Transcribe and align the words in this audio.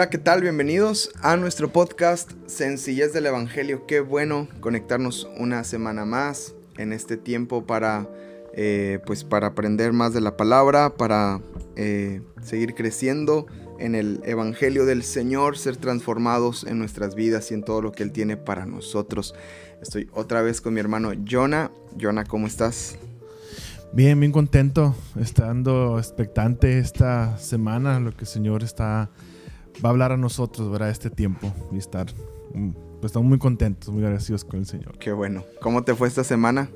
Hola, 0.00 0.08
¿qué 0.08 0.16
tal? 0.16 0.40
Bienvenidos 0.40 1.10
a 1.20 1.36
nuestro 1.36 1.74
podcast 1.74 2.30
Sencillez 2.46 3.12
del 3.12 3.26
Evangelio. 3.26 3.84
Qué 3.86 4.00
bueno 4.00 4.48
conectarnos 4.60 5.28
una 5.36 5.62
semana 5.62 6.06
más 6.06 6.54
en 6.78 6.94
este 6.94 7.18
tiempo 7.18 7.66
para, 7.66 8.08
eh, 8.54 9.00
pues 9.04 9.24
para 9.24 9.48
aprender 9.48 9.92
más 9.92 10.14
de 10.14 10.22
la 10.22 10.38
palabra, 10.38 10.96
para 10.96 11.42
eh, 11.76 12.22
seguir 12.42 12.74
creciendo 12.74 13.46
en 13.78 13.94
el 13.94 14.22
Evangelio 14.24 14.86
del 14.86 15.02
Señor, 15.02 15.58
ser 15.58 15.76
transformados 15.76 16.64
en 16.64 16.78
nuestras 16.78 17.14
vidas 17.14 17.50
y 17.50 17.54
en 17.54 17.62
todo 17.62 17.82
lo 17.82 17.92
que 17.92 18.02
Él 18.02 18.10
tiene 18.10 18.38
para 18.38 18.64
nosotros. 18.64 19.34
Estoy 19.82 20.08
otra 20.14 20.40
vez 20.40 20.62
con 20.62 20.72
mi 20.72 20.80
hermano 20.80 21.12
Jonah. 21.30 21.70
Jonah, 22.00 22.24
¿cómo 22.24 22.46
estás? 22.46 22.96
Bien, 23.92 24.18
bien 24.18 24.32
contento, 24.32 24.94
estando 25.20 25.98
expectante 25.98 26.78
esta 26.78 27.36
semana, 27.36 28.00
lo 28.00 28.12
que 28.12 28.22
el 28.22 28.28
Señor 28.28 28.62
está 28.62 29.10
va 29.84 29.88
a 29.88 29.92
hablar 29.92 30.12
a 30.12 30.16
nosotros, 30.16 30.70
¿verdad? 30.70 30.90
Este 30.90 31.10
tiempo 31.10 31.52
y 31.72 31.78
estar, 31.78 32.06
mm, 32.54 32.70
pues 33.00 33.10
estamos 33.10 33.28
muy 33.28 33.38
contentos, 33.38 33.92
muy 33.92 34.02
agradecidos 34.02 34.44
con 34.44 34.60
el 34.60 34.66
Señor. 34.66 34.98
Qué 34.98 35.12
bueno. 35.12 35.44
¿Cómo 35.60 35.82
te 35.82 35.94
fue 35.94 36.08
esta 36.08 36.24
semana? 36.24 36.70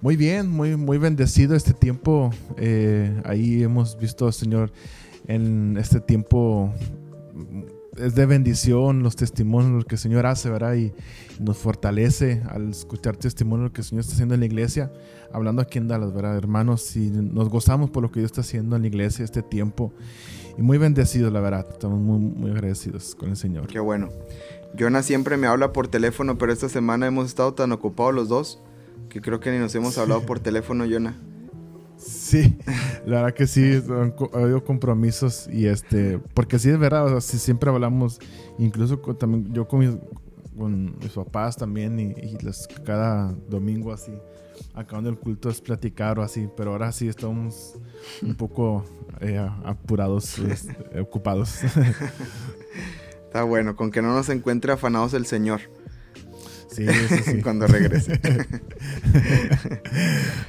Muy 0.00 0.16
bien, 0.16 0.50
muy, 0.50 0.76
muy 0.76 0.98
bendecido 0.98 1.54
este 1.54 1.72
tiempo. 1.72 2.30
Eh, 2.56 3.20
ahí 3.24 3.62
hemos 3.62 3.96
visto, 3.96 4.30
Señor, 4.32 4.72
en 5.28 5.76
este 5.78 6.00
tiempo 6.00 6.72
es 7.96 8.14
de 8.14 8.26
bendición 8.26 9.02
los 9.02 9.16
testimonios 9.16 9.84
que 9.84 9.96
el 9.96 9.98
Señor 9.98 10.26
hace, 10.26 10.50
¿verdad? 10.50 10.74
Y 10.74 10.92
nos 11.38 11.58
fortalece 11.58 12.42
al 12.48 12.70
escuchar 12.70 13.16
testimonios 13.16 13.72
que 13.72 13.82
el 13.82 13.86
Señor 13.86 14.00
está 14.00 14.14
haciendo 14.14 14.34
en 14.34 14.40
la 14.40 14.46
iglesia, 14.46 14.92
hablando 15.32 15.62
aquí 15.62 15.78
en 15.78 15.88
Dallas, 15.88 16.12
¿verdad? 16.12 16.36
Hermanos, 16.36 16.96
y 16.96 17.10
nos 17.10 17.48
gozamos 17.48 17.90
por 17.90 18.02
lo 18.02 18.10
que 18.10 18.20
Dios 18.20 18.30
está 18.30 18.40
haciendo 18.40 18.76
en 18.76 18.82
la 18.82 18.88
iglesia 18.88 19.24
este 19.24 19.42
tiempo. 19.42 19.92
Y 20.56 20.62
muy 20.62 20.78
bendecidos, 20.78 21.32
la 21.32 21.40
verdad. 21.40 21.66
Estamos 21.70 21.98
muy, 22.00 22.18
muy 22.18 22.50
agradecidos 22.50 23.14
con 23.14 23.30
el 23.30 23.36
Señor. 23.36 23.66
Qué 23.66 23.80
bueno. 23.80 24.08
Jonah 24.78 25.02
siempre 25.02 25.36
me 25.36 25.46
habla 25.46 25.72
por 25.72 25.88
teléfono, 25.88 26.38
pero 26.38 26.52
esta 26.52 26.68
semana 26.68 27.06
hemos 27.06 27.26
estado 27.26 27.54
tan 27.54 27.72
ocupados 27.72 28.14
los 28.14 28.28
dos 28.28 28.62
que 29.08 29.20
creo 29.20 29.40
que 29.40 29.50
ni 29.50 29.58
nos 29.58 29.74
hemos 29.74 29.98
hablado 29.98 30.24
por 30.24 30.40
teléfono, 30.40 30.86
Jonah. 30.90 31.14
Sí, 31.98 32.56
la 33.06 33.16
verdad 33.16 33.34
que 33.34 33.46
sí, 33.46 33.80
ha 34.32 34.38
habido 34.38 34.64
compromisos 34.64 35.48
y 35.52 35.66
este, 35.66 36.18
porque 36.34 36.58
sí 36.58 36.70
es 36.70 36.78
verdad, 36.78 37.14
o 37.14 37.20
sea, 37.20 37.38
siempre 37.38 37.70
hablamos, 37.70 38.18
incluso 38.58 38.98
también 38.98 39.52
yo 39.52 39.68
con 39.68 39.80
mis, 39.80 39.90
con 40.56 40.98
mis 40.98 41.12
papás 41.12 41.56
también 41.56 42.00
y, 42.00 42.36
cada 42.84 43.32
domingo 43.48 43.92
así, 43.92 44.12
acabando 44.74 45.10
el 45.10 45.18
culto 45.18 45.48
es 45.50 45.60
platicar 45.60 46.18
o 46.18 46.22
así, 46.22 46.48
pero 46.56 46.72
ahora 46.72 46.92
sí 46.92 47.08
estamos 47.08 47.74
un 48.22 48.34
poco 48.34 48.84
eh, 49.20 49.38
apurados, 49.64 50.38
este, 50.38 51.00
ocupados. 51.00 51.60
Está 53.24 53.44
bueno, 53.44 53.76
con 53.76 53.90
que 53.90 54.02
no 54.02 54.14
nos 54.14 54.28
encuentre 54.28 54.72
afanados 54.72 55.14
el 55.14 55.24
Señor. 55.24 55.62
Sí, 56.72 56.86
eso 56.88 57.16
sí. 57.24 57.40
Cuando 57.42 57.66
regrese. 57.66 58.20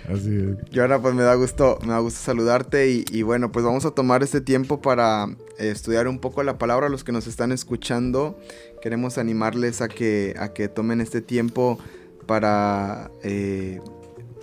Así 0.10 0.36
es. 0.36 0.58
Y 0.72 0.80
ahora 0.80 1.02
pues 1.02 1.14
me 1.14 1.24
da 1.24 1.36
gusto, 1.36 1.80
me 1.82 1.90
da 1.90 2.00
gusto 2.00 2.20
saludarte 2.20 2.90
y, 2.90 3.22
bueno, 3.24 3.52
pues 3.52 3.66
vamos 3.66 3.86
a 3.86 3.92
tomar 3.92 4.24
este 4.24 4.42
tiempo 4.42 4.82
para 4.82 5.28
eh, 5.60 5.70
estudiar 5.70 6.08
un 6.08 6.20
poco 6.20 6.44
la 6.44 6.58
palabra. 6.58 6.90
Los 6.90 7.04
que 7.04 7.12
nos 7.12 7.28
están 7.28 7.52
escuchando, 7.52 8.40
queremos 8.82 9.18
animarles 9.18 9.82
a 9.82 9.90
que, 9.90 10.36
a 10.40 10.54
que 10.54 10.68
tomen 10.70 11.02
este 11.02 11.22
tiempo 11.22 11.78
para, 12.26 13.12
eh, 13.24 13.82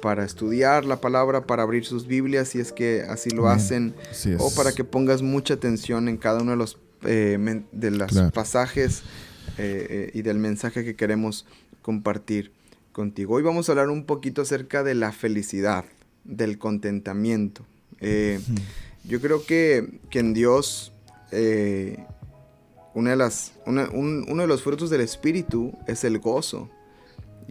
para 0.00 0.24
estudiar 0.24 0.84
la 0.84 1.00
palabra, 1.00 1.46
para 1.46 1.62
abrir 1.62 1.84
sus 1.84 2.06
Biblias 2.06 2.48
si 2.48 2.60
es 2.60 2.72
que 2.72 3.02
así 3.08 3.30
lo 3.30 3.48
hacen, 3.48 3.94
o 4.38 4.54
para 4.54 4.72
que 4.72 4.84
pongas 4.84 5.22
mucha 5.22 5.54
atención 5.54 6.08
en 6.08 6.16
cada 6.16 6.42
uno 6.42 6.52
de 6.52 6.56
los 6.56 6.78
eh, 7.02 7.62
de 7.72 7.90
los 7.90 8.12
pasajes 8.32 9.02
y 9.58 10.22
del 10.22 10.38
mensaje 10.38 10.84
que 10.84 10.96
queremos 10.96 11.44
compartir 11.82 12.52
contigo. 12.92 13.34
Hoy 13.34 13.42
vamos 13.42 13.68
a 13.68 13.72
hablar 13.72 13.88
un 13.88 14.04
poquito 14.04 14.42
acerca 14.42 14.82
de 14.82 14.94
la 14.94 15.12
felicidad, 15.12 15.84
del 16.24 16.58
contentamiento. 16.58 17.64
Eh, 18.00 18.40
yo 19.04 19.20
creo 19.20 19.44
que, 19.44 20.00
en 20.12 20.34
Dios 20.34 20.92
eh, 21.32 22.04
una 22.94 23.10
de 23.10 23.16
las, 23.16 23.52
uno 23.66 24.42
de 24.42 24.46
los 24.46 24.62
frutos 24.62 24.90
del 24.90 25.00
Espíritu 25.00 25.72
es 25.86 26.04
el 26.04 26.18
gozo 26.18 26.70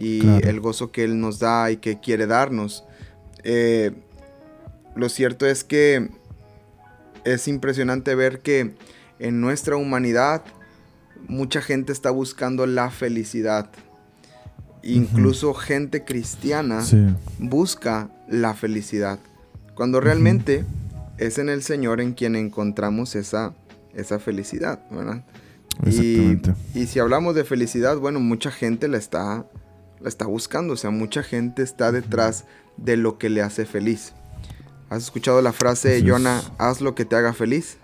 y 0.00 0.26
el 0.44 0.60
gozo 0.60 0.90
que 0.90 1.04
Él 1.04 1.20
nos 1.20 1.38
da 1.38 1.70
y 1.70 1.76
que 1.76 2.00
quiere 2.00 2.26
darnos. 2.26 2.84
Eh, 3.44 3.92
lo 4.96 5.08
cierto 5.10 5.46
es 5.46 5.62
que 5.62 6.08
es 7.24 7.46
impresionante 7.48 8.14
ver 8.14 8.40
que 8.40 8.74
en 9.18 9.40
nuestra 9.42 9.76
humanidad 9.76 10.42
mucha 11.28 11.60
gente 11.60 11.92
está 11.92 12.10
buscando 12.10 12.66
la 12.66 12.90
felicidad. 12.90 13.70
Incluso 14.82 15.52
gente 15.52 16.04
cristiana 16.04 16.82
busca 17.38 18.08
la 18.26 18.54
felicidad, 18.54 19.18
cuando 19.74 20.00
realmente 20.00 20.64
es 21.18 21.36
en 21.36 21.50
el 21.50 21.62
Señor 21.62 22.00
en 22.00 22.14
quien 22.14 22.34
encontramos 22.34 23.14
esa, 23.14 23.52
esa 23.94 24.18
felicidad, 24.18 24.80
¿verdad? 24.90 25.22
Y, 25.86 26.40
y, 26.74 26.86
si 26.86 26.98
hablamos 26.98 27.34
de 27.34 27.44
felicidad, 27.44 27.98
bueno, 27.98 28.20
mucha 28.20 28.50
gente 28.50 28.88
la 28.88 28.98
está, 28.98 29.46
la 30.00 30.08
está 30.08 30.26
buscando, 30.26 30.74
o 30.74 30.76
sea, 30.76 30.90
mucha 30.90 31.22
gente 31.22 31.62
está 31.62 31.92
detrás 31.92 32.44
de 32.76 32.96
lo 32.96 33.18
que 33.18 33.28
le 33.28 33.42
hace 33.42 33.66
feliz. 33.66 34.12
¿Has 34.88 35.04
escuchado 35.04 35.40
la 35.40 35.52
frase, 35.52 36.02
Jonah, 36.04 36.42
haz 36.58 36.80
lo 36.80 36.94
que 36.94 37.04
te 37.04 37.14
haga 37.16 37.32
feliz? 37.32 37.78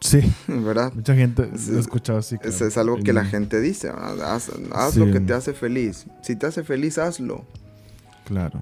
Sí. 0.00 0.20
¿Verdad? 0.48 0.92
Mucha 0.92 1.14
gente 1.14 1.48
lo 1.68 1.76
ha 1.76 1.80
escuchado 1.80 2.18
así. 2.18 2.36
Es 2.42 2.76
algo 2.76 2.98
que 2.98 3.12
la 3.12 3.24
gente 3.24 3.60
dice. 3.60 3.90
Haz, 3.90 4.96
lo 4.96 5.10
que 5.10 5.20
te 5.20 5.32
hace 5.32 5.54
feliz. 5.54 6.06
Si 6.22 6.36
te 6.36 6.46
hace 6.46 6.62
feliz, 6.64 6.98
hazlo. 6.98 7.44
Claro. 8.26 8.60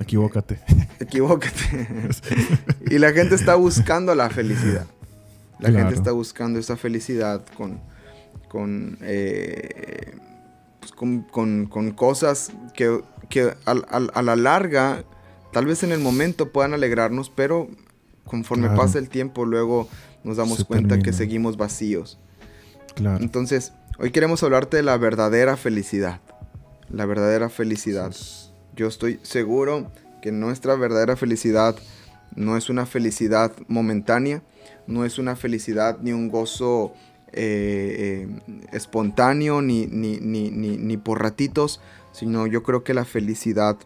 equivócate. 0.00 0.58
Equivócate. 0.98 2.08
y 2.90 2.98
la 2.98 3.12
gente 3.12 3.34
está 3.34 3.54
buscando 3.54 4.14
la 4.14 4.30
felicidad. 4.30 4.86
La 5.60 5.70
gente 5.70 5.94
está 5.94 6.12
buscando 6.12 6.58
esa 6.58 6.76
felicidad 6.76 7.44
con, 7.56 7.78
con, 8.48 8.98
eh, 9.02 10.16
pues 10.82 10.92
con, 10.92 11.68
cosas 11.94 12.50
que, 12.74 13.54
a, 13.64 14.22
la 14.22 14.36
larga, 14.36 15.04
tal 15.52 15.66
vez 15.66 15.84
en 15.84 15.92
el 15.92 16.00
momento 16.00 16.50
puedan 16.50 16.74
alegrarnos, 16.74 17.30
pero 17.30 17.68
conforme 18.24 18.68
pasa 18.70 18.98
el 18.98 19.08
tiempo, 19.08 19.44
luego 19.44 19.88
nos 20.24 20.38
damos 20.38 20.64
cuenta 20.64 20.98
que 20.98 21.12
seguimos 21.12 21.56
vacíos. 21.56 22.18
Claro. 22.96 23.22
Entonces, 23.22 23.72
hoy 23.98 24.10
queremos 24.10 24.42
hablarte 24.42 24.78
de 24.78 24.82
la 24.82 24.96
verdadera 24.96 25.56
felicidad. 25.56 26.20
La 26.90 27.06
verdadera 27.06 27.48
felicidad. 27.48 28.12
Yo 28.74 28.88
estoy 28.88 29.20
seguro 29.22 29.92
que 30.20 30.32
nuestra 30.32 30.74
verdadera 30.74 31.14
felicidad 31.14 31.76
no 32.34 32.56
es 32.56 32.70
una 32.70 32.86
felicidad 32.86 33.52
momentánea, 33.68 34.42
no 34.88 35.04
es 35.04 35.18
una 35.18 35.36
felicidad 35.36 35.98
ni 36.02 36.12
un 36.12 36.28
gozo 36.28 36.92
eh, 37.34 38.26
eh, 38.28 38.66
espontáneo 38.72 39.62
ni, 39.62 39.86
ni, 39.86 40.18
ni, 40.20 40.50
ni, 40.50 40.96
por 40.98 41.22
ratitos, 41.22 41.80
sino 42.12 42.46
yo 42.46 42.62
creo 42.62 42.84
que 42.84 42.92
la 42.92 43.06
felicidad 43.06 43.78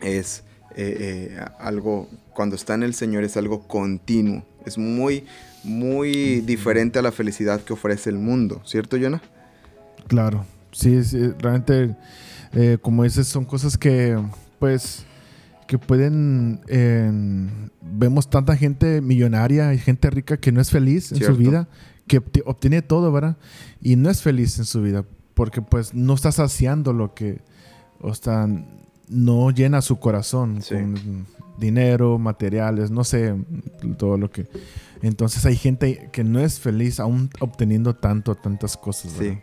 es 0.00 0.44
eh, 0.76 1.40
algo, 1.58 2.08
cuando 2.34 2.54
está 2.54 2.74
en 2.74 2.84
el 2.84 2.94
Señor, 2.94 3.24
es 3.24 3.36
algo 3.36 3.66
continuo. 3.66 4.44
Es 4.64 4.78
muy, 4.78 5.24
muy 5.64 6.40
diferente 6.42 7.00
a 7.00 7.02
la 7.02 7.10
felicidad 7.10 7.60
que 7.62 7.72
ofrece 7.72 8.10
el 8.10 8.18
mundo, 8.18 8.62
¿cierto, 8.64 8.96
Jonah? 8.96 9.22
Claro, 10.06 10.46
sí, 10.70 11.00
realmente, 11.40 11.96
eh, 12.52 12.78
como 12.80 13.02
dices, 13.02 13.26
son 13.26 13.44
cosas 13.44 13.76
que, 13.76 14.16
pues, 14.60 15.04
que 15.66 15.78
pueden, 15.78 16.60
vemos 17.80 18.30
tanta 18.30 18.56
gente 18.56 19.00
millonaria 19.00 19.74
y 19.74 19.78
gente 19.78 20.10
rica 20.10 20.36
que 20.36 20.52
no 20.52 20.60
es 20.60 20.70
feliz 20.70 21.10
en 21.10 21.24
su 21.24 21.34
vida, 21.36 21.66
que 22.20 22.42
obtiene 22.44 22.82
todo, 22.82 23.10
¿verdad? 23.10 23.38
Y 23.80 23.96
no 23.96 24.10
es 24.10 24.20
feliz 24.20 24.58
en 24.58 24.66
su 24.66 24.82
vida, 24.82 25.04
porque 25.32 25.62
pues 25.62 25.94
no 25.94 26.12
está 26.12 26.30
saciando 26.30 26.92
lo 26.92 27.14
que, 27.14 27.40
o 28.00 28.14
sea, 28.14 28.46
no 29.08 29.50
llena 29.50 29.80
su 29.80 29.98
corazón 29.98 30.60
con 30.68 31.26
dinero, 31.58 32.18
materiales, 32.18 32.90
no 32.90 33.04
sé, 33.04 33.34
todo 33.96 34.18
lo 34.18 34.30
que... 34.30 34.46
Entonces 35.00 35.46
hay 35.46 35.56
gente 35.56 36.10
que 36.12 36.22
no 36.22 36.40
es 36.40 36.60
feliz 36.60 37.00
aún 37.00 37.30
obteniendo 37.40 37.96
tanto, 37.96 38.34
tantas 38.34 38.76
cosas. 38.76 39.12
Sí, 39.18 39.38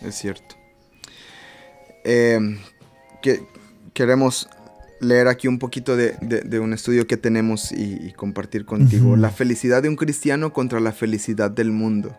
es 0.00 0.14
cierto. 0.14 0.54
Em, 2.04 2.58
que, 3.20 3.46
queremos 3.92 4.48
leer 5.00 5.28
aquí 5.28 5.48
un 5.48 5.58
poquito 5.58 5.96
de, 5.96 6.60
un 6.60 6.72
estudio 6.72 7.06
que 7.06 7.16
tenemos 7.16 7.72
y, 7.72 8.12
compartir 8.12 8.64
contigo. 8.64 9.16
La 9.16 9.30
felicidad 9.30 9.82
de 9.82 9.88
un 9.88 9.96
cristiano 9.96 10.52
contra 10.52 10.80
la 10.80 10.92
felicidad 10.92 11.50
del 11.50 11.70
mundo, 11.70 12.16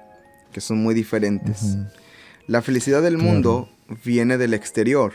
que 0.52 0.62
son 0.62 0.78
muy 0.78 0.94
diferentes. 0.94 1.78
La 2.48 2.62
felicidad 2.62 3.02
del 3.02 3.18
mundo 3.18 3.70
viene 4.04 4.38
del 4.38 4.54
exterior. 4.54 5.14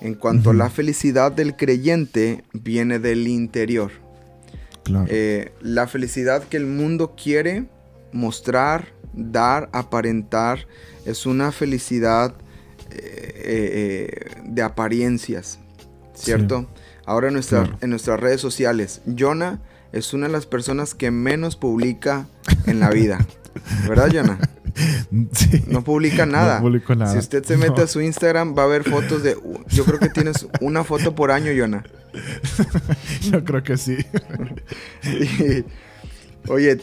En 0.00 0.14
cuanto 0.14 0.50
a 0.50 0.54
la 0.54 0.68
felicidad 0.68 1.32
del 1.32 1.56
creyente, 1.56 2.44
viene 2.52 2.98
del 2.98 3.26
interior. 3.28 3.90
Eh, 5.08 5.52
la 5.60 5.86
felicidad 5.86 6.44
que 6.44 6.56
el 6.56 6.66
mundo 6.66 7.14
quiere 7.16 7.66
mostrar, 8.12 8.92
dar, 9.14 9.68
aparentar, 9.72 10.66
es 11.04 11.26
una 11.26 11.50
felicidad 11.52 12.34
eh, 12.90 13.42
eh, 13.44 14.42
de 14.44 14.62
apariencias, 14.62 15.58
¿cierto? 16.16 16.66
Ahora 17.04 17.28
en, 17.28 17.40
en 17.80 17.90
nuestras 17.90 18.20
redes 18.20 18.40
sociales, 18.40 19.00
Jonah 19.06 19.60
es 19.92 20.12
una 20.12 20.26
de 20.26 20.32
las 20.32 20.46
personas 20.46 20.94
que 20.94 21.10
menos 21.10 21.56
publica 21.56 22.26
en 22.66 22.80
la 22.80 22.90
vida. 22.90 23.24
¿Verdad, 23.88 24.10
Jonah? 24.12 24.38
No 25.68 25.82
publica 25.82 26.26
nada. 26.26 26.62
Si 27.10 27.18
usted 27.18 27.44
se 27.44 27.56
mete 27.56 27.82
a 27.82 27.86
su 27.86 28.02
Instagram, 28.02 28.54
va 28.56 28.64
a 28.64 28.66
ver 28.66 28.84
fotos 28.84 29.22
de. 29.22 29.36
Yo 29.68 29.84
creo 29.84 29.98
que 29.98 30.10
tienes 30.10 30.46
una 30.60 30.84
foto 30.84 31.14
por 31.14 31.30
año, 31.30 31.50
Jonah. 31.56 31.82
yo 33.22 33.44
creo 33.44 33.62
que 33.62 33.76
sí. 33.78 33.96
oye, 36.48 36.78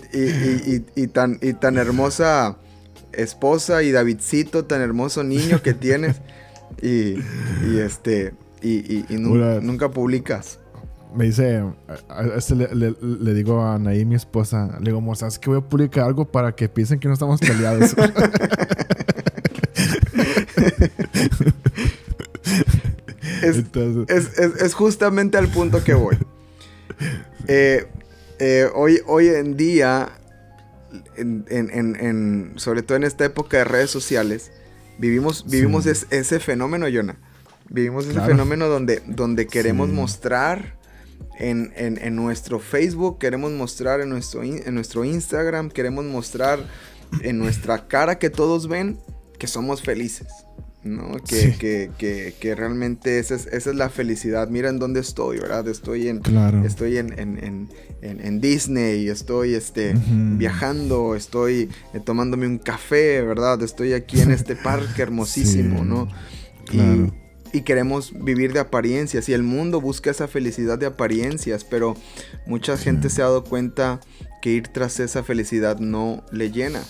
y, 0.95 1.07
tan, 1.07 1.37
y 1.41 1.53
tan 1.53 1.77
hermosa 1.77 2.57
esposa 3.11 3.83
y 3.83 3.91
Davidcito, 3.91 4.65
tan 4.65 4.81
hermoso 4.81 5.23
niño 5.23 5.61
que 5.61 5.73
tienes. 5.73 6.17
Y, 6.81 7.17
este. 7.77 8.33
Y, 8.63 9.05
nunca 9.09 9.91
publicas 9.91 10.59
me 11.13 11.25
dice, 11.25 11.63
este 12.35 12.55
le, 12.55 13.33
digo 13.33 13.63
a 13.63 13.77
Naí, 13.77 14.05
mi 14.05 14.15
esposa, 14.15 14.79
le 14.79 14.91
digo, 14.91 15.15
¿sabes 15.15 15.37
que 15.37 15.49
voy 15.49 15.59
a 15.59 15.61
publicar 15.61 16.05
algo 16.05 16.25
para 16.25 16.55
que 16.55 16.69
piensen 16.69 16.99
que 16.99 17.07
no 17.07 17.13
estamos 17.13 17.39
peleados? 17.39 17.95
es, 24.09 24.73
justamente 24.73 25.37
al 25.37 25.49
punto 25.49 25.83
que 25.83 25.93
voy. 25.93 26.17
Eh, 27.47 27.85
eh, 28.39 28.67
hoy, 28.73 29.01
hoy 29.05 29.27
en 29.27 29.55
día, 29.55 30.09
en, 31.15 32.53
sobre 32.55 32.81
todo 32.81 32.95
en 32.95 33.03
esta 33.03 33.25
época 33.25 33.57
de 33.57 33.65
redes 33.65 33.91
sociales, 33.91 34.51
vivimos, 34.97 35.45
vivimos 35.47 35.85
ese 35.85 36.39
fenómeno, 36.39 36.87
Jonah. 36.91 37.19
Vivimos 37.69 38.05
ese 38.07 38.21
fenómeno 38.21 38.67
donde, 38.67 39.01
donde 39.07 39.47
queremos 39.47 39.89
mostrar 39.89 40.77
en, 41.39 42.15
nuestro 42.15 42.59
Facebook, 42.59 43.19
queremos 43.19 43.51
mostrar 43.51 44.01
en 44.01 44.09
nuestro, 44.09 44.43
en 44.43 44.73
nuestro 44.73 45.05
Instagram, 45.05 45.69
queremos 45.69 46.05
mostrar 46.05 46.59
en 47.21 47.37
nuestra 47.39 47.87
cara 47.87 48.19
que 48.19 48.29
todos 48.29 48.67
ven 48.67 48.97
que 49.39 49.47
somos 49.47 49.81
felices. 49.81 50.27
¿no? 50.83 51.13
Que, 51.23 51.91
que, 51.97 52.55
realmente 52.55 53.17
esa 53.17 53.35
es, 53.35 53.47
esa 53.47 53.69
es, 53.69 53.75
la 53.75 53.89
felicidad. 53.89 54.49
Mira 54.49 54.69
en 54.69 54.79
dónde 54.79 54.99
estoy, 54.99 55.39
¿verdad? 55.39 55.65
Estoy 55.69 56.09
en, 56.09 56.21
estoy 56.65 56.97
en, 56.97 58.41
Disney, 58.41 59.07
estoy 59.07 59.53
este, 59.53 59.95
viajando, 59.95 61.15
estoy 61.15 61.69
eh, 61.93 62.01
tomándome 62.03 62.47
un 62.47 62.57
café, 62.57 63.21
¿verdad? 63.21 63.61
Estoy 63.63 63.93
aquí 63.93 64.19
en 64.19 64.31
este 64.31 64.57
parque 64.57 65.01
hermosísimo, 65.01 65.85
¿no? 65.85 66.09
Claro 66.65 67.22
y 67.53 67.61
queremos 67.61 68.11
vivir 68.13 68.51
de 68.51 68.59
apariencias 68.59 69.29
y 69.29 69.33
el 69.33 69.43
mundo 69.43 69.79
busca 69.79 70.09
esa 70.09 70.27
felicidad 70.27 70.77
de 70.79 70.87
apariencias, 70.87 71.63
pero 71.63 71.95
mucha 72.47 72.77
gente 72.77 73.09
se 73.09 73.21
ha 73.21 73.25
dado 73.25 73.43
cuenta 73.43 74.01
que 74.41 74.49
ir 74.49 74.67
tras 74.67 74.99
esa 74.99 75.23
felicidad 75.23 75.77
no 75.79 76.25
le 76.31 76.51
llena. 76.51 76.81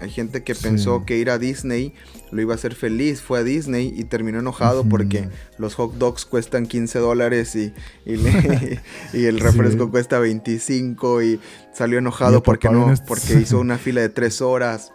Hay 0.00 0.10
gente 0.10 0.42
que 0.42 0.54
pensó 0.54 1.04
que 1.04 1.18
ir 1.18 1.28
a 1.28 1.38
Disney 1.38 1.94
lo 2.30 2.40
iba 2.40 2.54
a 2.54 2.56
hacer 2.56 2.74
feliz, 2.74 3.20
fue 3.20 3.40
a 3.40 3.42
Disney 3.44 3.92
y 3.94 4.04
terminó 4.04 4.38
enojado 4.38 4.84
porque 4.88 5.28
los 5.58 5.74
hot 5.74 5.94
dogs 5.94 6.24
cuestan 6.24 6.66
15 6.66 6.98
dólares 6.98 7.54
y, 7.54 7.74
y, 8.06 8.14
el 9.12 9.38
refresco 9.38 9.90
cuesta 9.90 10.18
25 10.18 11.22
y 11.22 11.40
salió 11.74 11.98
enojado 11.98 12.42
porque 12.42 12.70
no, 12.70 12.92
porque 13.06 13.34
hizo 13.34 13.60
una 13.60 13.76
fila 13.76 14.00
de 14.00 14.08
3 14.08 14.40
horas. 14.40 14.92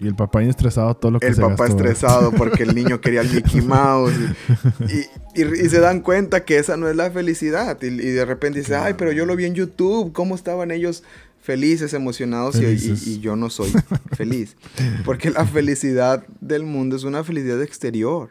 Y 0.00 0.06
el 0.06 0.14
papá 0.14 0.42
estresado 0.44 0.94
todo 0.96 1.12
lo 1.12 1.20
que 1.20 1.26
el 1.26 1.34
se 1.34 1.40
El 1.40 1.48
papá 1.48 1.66
estresado 1.66 2.30
porque 2.32 2.62
el 2.62 2.74
niño 2.74 3.00
quería 3.00 3.20
el 3.22 3.32
Mickey 3.32 3.60
Mouse. 3.60 4.14
Y, 5.34 5.40
y, 5.42 5.68
se 5.68 5.80
dan 5.80 6.00
cuenta 6.00 6.44
que 6.44 6.58
esa 6.58 6.76
no 6.76 6.88
es 6.88 6.94
la 6.94 7.10
felicidad. 7.10 7.82
Y, 7.82 7.90
de 7.90 8.24
repente 8.24 8.60
dice, 8.60 8.76
ay, 8.76 8.94
pero 8.96 9.10
yo 9.10 9.26
lo 9.26 9.34
vi 9.34 9.46
en 9.46 9.54
YouTube. 9.54 10.12
¿Cómo 10.12 10.36
estaban 10.36 10.70
ellos 10.70 11.02
felices, 11.42 11.94
emocionados? 11.94 12.56
Y, 12.60 13.18
yo 13.20 13.34
no 13.34 13.50
soy 13.50 13.72
feliz. 14.16 14.56
Porque 15.04 15.30
la 15.30 15.44
felicidad 15.44 16.24
del 16.40 16.62
mundo 16.62 16.94
es 16.94 17.02
una 17.02 17.24
felicidad 17.24 17.62
exterior. 17.62 18.30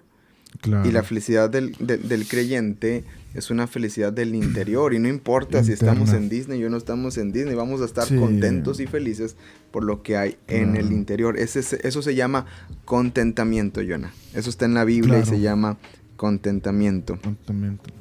Y 0.85 0.91
la 0.91 1.03
felicidad 1.03 1.49
del, 1.49 1.75
del 1.79 2.27
creyente 2.27 3.03
es 3.37 3.51
una 3.51 3.67
felicidad 3.67 4.11
del 4.11 4.33
interior 4.33 4.95
y 4.95 4.99
no 4.99 5.07
importa 5.07 5.63
si 5.63 5.71
estamos 5.71 6.11
en 6.11 6.27
Disney 6.27 6.63
o 6.63 6.69
no 6.71 6.77
estamos 6.77 7.19
en 7.19 7.31
Disney, 7.31 7.53
vamos 7.53 7.81
a 7.81 7.85
estar 7.85 8.07
contentos 8.07 8.79
y 8.79 8.87
felices 8.87 9.35
por 9.71 9.83
lo 9.83 10.01
que 10.01 10.17
hay 10.17 10.37
en 10.47 10.75
el 10.75 10.91
interior. 10.91 11.37
Ese, 11.37 11.59
eso 11.87 12.01
se 12.01 12.15
llama 12.15 12.47
contentamiento, 12.83 13.81
Jonah. 13.87 14.11
Eso 14.33 14.49
está 14.49 14.65
en 14.65 14.73
la 14.73 14.85
Biblia 14.85 15.19
y 15.19 15.25
se 15.25 15.39
llama 15.39 15.77
contentamiento. 16.15 17.19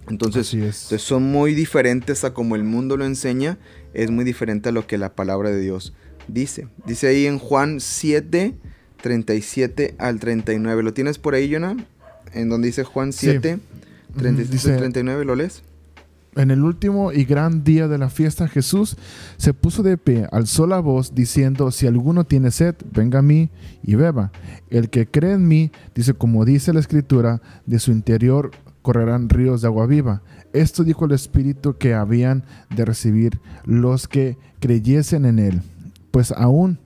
Entonces, 0.09 0.55
entonces, 0.55 1.03
son 1.03 1.25
muy 1.25 1.55
diferentes 1.55 2.25
a 2.25 2.33
como 2.33 2.57
el 2.57 2.65
mundo 2.65 2.97
lo 2.97 3.05
enseña, 3.05 3.59
es 3.93 4.11
muy 4.11 4.25
diferente 4.25 4.71
a 4.71 4.73
lo 4.73 4.87
que 4.87 4.97
la 4.97 5.15
palabra 5.15 5.51
de 5.51 5.61
Dios 5.61 5.93
dice. 6.29 6.67
Dice 6.87 7.09
ahí 7.09 7.27
en 7.27 7.39
Juan 7.39 7.79
7, 7.81 8.55
37 9.03 9.97
al 9.99 10.19
39. 10.19 10.83
¿Lo 10.83 10.95
tienes 10.95 11.19
por 11.19 11.35
ahí, 11.35 11.53
Jonah? 11.53 11.77
En 12.33 12.49
donde 12.49 12.69
dice 12.69 12.85
Juan 12.85 13.13
7. 13.13 13.59
39, 14.17 15.25
¿lo 15.25 15.35
lees? 15.35 15.63
En 16.37 16.51
el 16.51 16.63
último 16.65 17.13
y 17.13 17.25
gran 17.25 17.65
día 17.65 17.89
de 17.89 17.97
la 17.97 18.11
fiesta, 18.11 18.47
Jesús 18.47 18.97
se 19.39 19.55
puso 19.55 19.83
de 19.83 19.97
pie, 19.97 20.29
alzó 20.31 20.67
la 20.67 20.81
voz, 20.81 21.15
diciendo, 21.15 21.71
si 21.71 21.87
alguno 21.87 22.25
tiene 22.25 22.51
sed, 22.51 22.75
venga 22.93 23.21
a 23.21 23.23
mí 23.23 23.51
y 23.83 23.95
beba. 23.95 24.33
El 24.69 24.91
que 24.91 25.07
cree 25.07 25.33
en 25.33 25.49
mí, 25.49 25.73
dice 25.95 26.13
como 26.13 26.45
dice 26.45 26.75
la 26.75 26.81
escritura, 26.81 27.41
de 27.65 27.79
su 27.79 27.91
interior 27.91 28.51
correrán 28.83 29.31
ríos 29.31 29.63
de 29.63 29.69
agua 29.69 29.87
viva. 29.87 30.23
Esto 30.53 30.85
dijo 30.85 31.07
el 31.07 31.13
Espíritu 31.13 31.79
que 31.79 31.95
habían 31.95 32.45
de 32.75 32.85
recibir 32.85 33.41
los 33.65 34.07
que 34.07 34.37
creyesen 34.61 35.25
en 35.25 35.39
él. 35.39 35.63
Pues 36.11 36.33
aún 36.33 36.79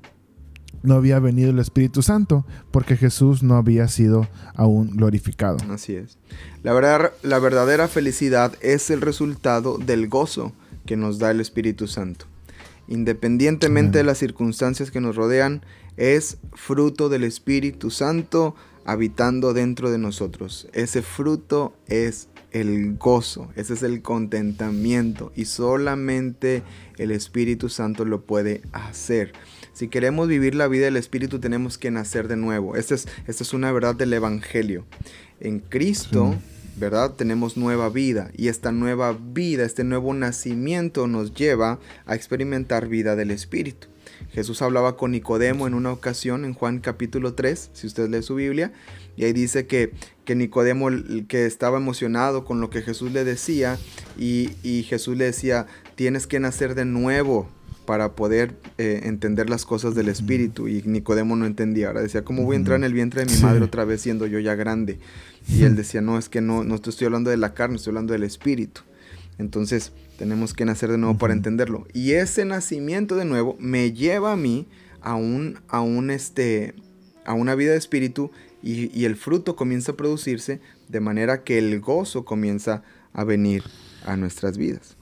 no 0.83 0.95
había 0.95 1.19
venido 1.19 1.51
el 1.51 1.59
Espíritu 1.59 2.03
Santo 2.03 2.47
porque 2.71 2.97
Jesús 2.97 3.43
no 3.43 3.57
había 3.57 3.89
sido 3.89 4.29
aún 4.55 4.97
glorificado. 4.97 5.59
Así 5.71 5.95
es. 5.95 6.19
La, 6.63 6.73
verdad, 6.73 7.13
la 7.23 7.39
verdadera 7.39 7.89
felicidad 7.89 8.55
es 8.61 8.91
el 8.91 9.01
resultado 9.01 9.79
del 9.79 10.09
gozo 10.09 10.53
que 10.87 10.97
nos 10.97 11.19
da 11.19 11.31
el 11.31 11.41
Espíritu 11.41 11.87
Santo. 11.87 12.27
Independientemente 12.89 13.99
de 13.99 14.05
las 14.05 14.19
circunstancias 14.19 14.91
que 14.91 15.01
nos 15.01 15.15
rodean, 15.15 15.63
es 15.97 16.39
fruto 16.55 17.09
del 17.09 17.25
Espíritu 17.25 17.91
Santo 17.91 18.57
habitando 18.85 19.53
dentro 19.53 19.91
de 19.91 19.99
nosotros. 19.99 20.67
Ese 20.73 21.03
fruto 21.03 21.77
es 21.87 22.29
el 22.51 22.97
gozo, 22.97 23.49
ese 23.55 23.75
es 23.75 23.83
el 23.83 24.03
contentamiento 24.03 25.33
y 25.37 25.45
solamente 25.45 26.63
el 26.99 27.13
Espíritu 27.13 27.69
Santo 27.69 28.05
lo 28.05 28.23
puede 28.23 28.63
hacer. 28.73 29.33
Si 29.73 29.89
queremos 29.89 30.29
vivir 30.29 30.55
la 30.55 30.69
vida 30.69 30.87
del 30.87 30.97
Espíritu 30.97 31.39
tenemos 31.39 31.79
que 31.79 31.91
nacer 31.91 32.29
de 32.29 32.37
nuevo. 32.37 32.77
Esta 32.77 32.95
es, 32.95 33.07
es 33.27 33.53
una 33.53 33.73
verdad 33.73 33.95
del 33.95 34.13
Evangelio. 34.13 34.85
En 35.41 35.61
Cristo, 35.61 36.37
¿verdad? 36.77 37.15
Tenemos 37.15 37.57
nueva 37.57 37.89
vida 37.89 38.31
y 38.37 38.49
esta 38.49 38.73
nueva 38.73 39.17
vida, 39.19 39.65
este 39.65 39.85
nuevo 39.85 40.13
nacimiento 40.15 41.07
nos 41.07 41.35
lleva 41.35 41.79
a 42.07 42.15
experimentar 42.15 42.89
vida 42.89 43.17
del 43.17 43.31
Espíritu. 43.31 43.89
Jesús 44.33 44.63
hablaba 44.63 44.97
con 44.97 45.13
Nicodemo 45.13 45.67
en 45.67 45.75
una 45.75 45.93
ocasión 45.93 46.45
en 46.45 46.55
Juan 46.55 46.81
capítulo 46.81 47.35
3, 47.35 47.71
si 47.73 47.87
usted 47.87 48.09
lee 48.09 48.23
su 48.23 48.35
Biblia, 48.35 48.73
y 49.17 49.25
ahí 49.25 49.33
dice 49.33 49.67
que, 49.67 49.93
que 50.25 50.35
Nicodemo 50.35 50.89
que 51.29 51.47
estaba 51.47 51.79
emocionado 51.79 52.45
con 52.45 52.61
lo 52.61 52.71
que 52.71 52.83
Jesús 52.83 53.13
le 53.13 53.25
decía 53.25 53.79
y, 54.19 54.51
y 54.63 54.85
Jesús 54.85 55.17
le 55.17 55.25
decía, 55.25 55.67
tienes 55.97 56.27
que 56.27 56.41
nacer 56.41 56.75
de 56.75 56.85
nuevo 56.85 57.49
para 57.91 58.13
poder 58.15 58.55
eh, 58.79 59.01
entender 59.03 59.51
las 59.51 59.67
cosas 59.67 59.97
del 59.97 60.09
espíritu 60.09 60.69
y 60.69 60.81
Nicodemo 60.83 61.35
no 61.35 61.45
entendía, 61.45 61.89
ahora 61.89 62.03
decía, 62.03 62.23
¿cómo 62.23 62.45
voy 62.45 62.55
a 62.55 62.61
entrar 62.61 62.77
en 62.79 62.85
el 62.85 62.93
vientre 62.93 63.25
de 63.25 63.35
mi 63.35 63.43
madre 63.43 63.65
otra 63.65 63.85
vez 63.85 64.01
siendo 64.01 64.29
yo 64.29 64.39
ya 64.39 64.55
grande? 64.55 65.01
Y 65.49 65.65
él 65.65 65.75
decía, 65.75 66.01
no, 66.01 66.17
es 66.17 66.29
que 66.29 66.41
no, 66.41 66.63
no 66.63 66.77
estoy 66.77 67.07
hablando 67.07 67.31
de 67.31 67.37
la 67.37 67.53
carne, 67.53 67.75
estoy 67.75 67.91
hablando 67.91 68.13
del 68.13 68.23
espíritu. 68.23 68.83
Entonces 69.39 69.91
tenemos 70.21 70.55
que 70.55 70.65
nacer 70.65 70.93
de 70.93 70.99
nuevo 70.99 71.19
para 71.19 71.33
entenderlo. 71.33 71.85
Y 71.93 72.13
ese 72.13 72.45
nacimiento 72.45 73.17
de 73.17 73.25
nuevo 73.25 73.57
me 73.59 73.91
lleva 73.91 74.35
a 74.35 74.37
mí 74.37 74.69
a, 75.01 75.17
un, 75.17 75.59
a, 75.67 75.81
un 75.81 76.13
este, 76.13 76.77
a 77.25 77.35
una 77.35 77.57
vida 77.57 77.73
de 77.73 77.79
espíritu 77.79 78.31
y, 78.63 78.97
y 78.97 79.05
el 79.05 79.17
fruto 79.17 79.57
comienza 79.57 79.91
a 79.91 79.97
producirse 79.97 80.61
de 80.89 81.01
manera 81.01 81.43
que 81.43 81.59
el 81.59 81.81
gozo 81.81 82.25
comienza 82.25 82.85
a 83.13 83.25
venir 83.25 83.65
a 84.07 84.17
nuestras 84.17 84.59
vidas. 84.59 84.97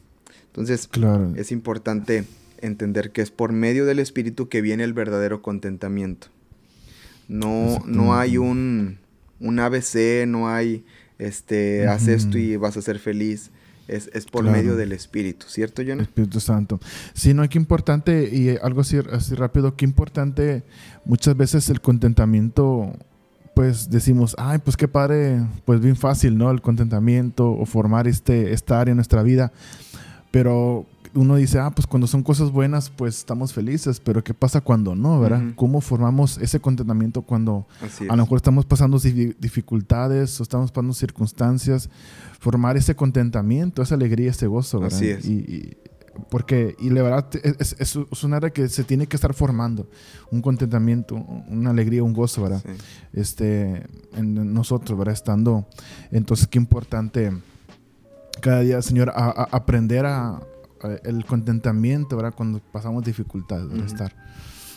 Entonces 0.47 0.89
claro. 0.89 1.35
es 1.37 1.53
importante 1.53 2.25
entender 2.61 3.13
que 3.13 3.23
es 3.23 3.31
por 3.31 3.53
medio 3.53 3.87
del 3.87 3.99
Espíritu 3.99 4.49
que 4.49 4.61
viene 4.61 4.85
el 4.85 4.93
verdadero 4.93 5.43
contentamiento. 5.43 6.29
No, 7.29 7.79
no 7.87 8.17
hay 8.17 8.39
un, 8.39 8.99
un 9.41 9.59
ABC, 9.59 10.27
no 10.27 10.49
hay, 10.49 10.85
este, 11.19 11.87
haz 11.87 12.09
esto 12.09 12.39
y 12.39 12.57
vas 12.57 12.77
a 12.77 12.83
ser 12.83 12.99
feliz. 12.99 13.51
es, 13.87 14.09
por 14.27 14.45
medio 14.45 14.77
del 14.77 14.93
Espíritu, 14.93 15.47
¿cierto, 15.49 15.83
Jonah? 15.87 16.03
Espíritu 16.03 16.41
Santo. 16.41 16.81
Sí, 17.15 17.35
no, 17.35 17.49
qué 17.49 17.59
importante, 17.59 18.31
y 18.33 18.57
algo 18.63 18.81
así, 18.81 18.99
así 19.13 19.35
rápido, 19.35 19.77
qué 19.77 19.85
importante 19.85 20.63
muchas 21.05 21.37
veces 21.37 21.69
el 21.71 21.81
contentamiento 21.81 22.95
pues 23.59 23.91
decimos, 23.91 24.37
ay, 24.39 24.59
pues 24.59 24.77
qué 24.77 24.87
padre, 24.87 25.45
pues 25.65 25.81
bien 25.81 25.97
fácil, 25.97 26.39
¿no? 26.39 26.49
El 26.53 26.61
contentamiento 26.61 27.51
o 27.51 27.67
formar 27.67 28.07
este, 28.07 28.53
esta 28.53 28.81
área 28.81 28.93
en 28.93 28.99
nuestra 28.99 29.25
vida. 29.25 29.51
Pero 30.31 30.87
uno 31.15 31.37
dice, 31.37 31.59
ah, 31.59 31.71
pues 31.71 31.87
cuando 31.87 32.07
son 32.07 32.23
cosas 32.23 32.51
buenas, 32.51 32.91
pues 32.91 33.19
estamos 33.19 33.53
felices, 33.53 34.01
pero 34.01 34.23
¿qué 34.23 34.35
pasa 34.35 34.61
cuando 34.61 34.95
no, 34.95 35.21
verdad? 35.21 35.43
¿Cómo 35.57 35.81
formamos 35.81 36.39
ese 36.39 36.61
contentamiento 36.61 37.23
cuando 37.23 37.67
a 38.09 38.17
lo 38.17 38.23
mejor 38.23 38.37
estamos 38.37 38.65
pasando 38.65 38.99
dificultades 38.99 40.39
o 40.41 40.43
estamos 40.43 40.71
pasando 40.71 40.95
circunstancias? 40.95 41.89
Formar 42.41 42.77
ese 42.77 42.95
contentamiento, 42.95 43.83
esa 43.83 43.95
alegría, 43.95 44.31
ese 44.31 44.47
gozo, 44.47 44.81
¿verdad? 44.81 44.97
Así 44.97 45.09
es. 45.09 45.25
Y, 45.25 45.77
porque, 46.31 46.77
y 46.81 46.91
la 46.91 47.03
verdad, 47.03 47.29
es, 47.43 47.77
es, 47.79 47.97
es, 47.97 48.25
un 48.25 48.35
área 48.35 48.51
que 48.51 48.69
se 48.69 48.83
tiene 48.85 49.07
que 49.07 49.17
estar 49.17 49.35
formando, 49.35 49.89
un 50.31 50.43
contentamiento, 50.43 51.15
una 51.15 51.71
alegría, 51.71 52.03
un 52.03 52.13
gozo, 52.13 52.43
¿verdad? 52.43 52.63
Este, 53.13 53.87
en 54.15 54.53
nosotros, 54.53 54.99
¿verdad? 54.99 55.15
Estando, 55.15 55.67
entonces, 56.11 56.47
qué 56.49 56.59
importante 56.59 57.33
cada 58.41 58.61
día, 58.61 58.83
Señor, 58.83 59.13
aprender 59.15 60.07
a, 60.07 60.41
el 61.05 61.25
contentamiento, 61.25 62.17
¿verdad? 62.17 62.35
Cuando 62.35 62.61
pasamos 62.61 63.05
dificultades, 63.05 63.73
estar 63.85 64.15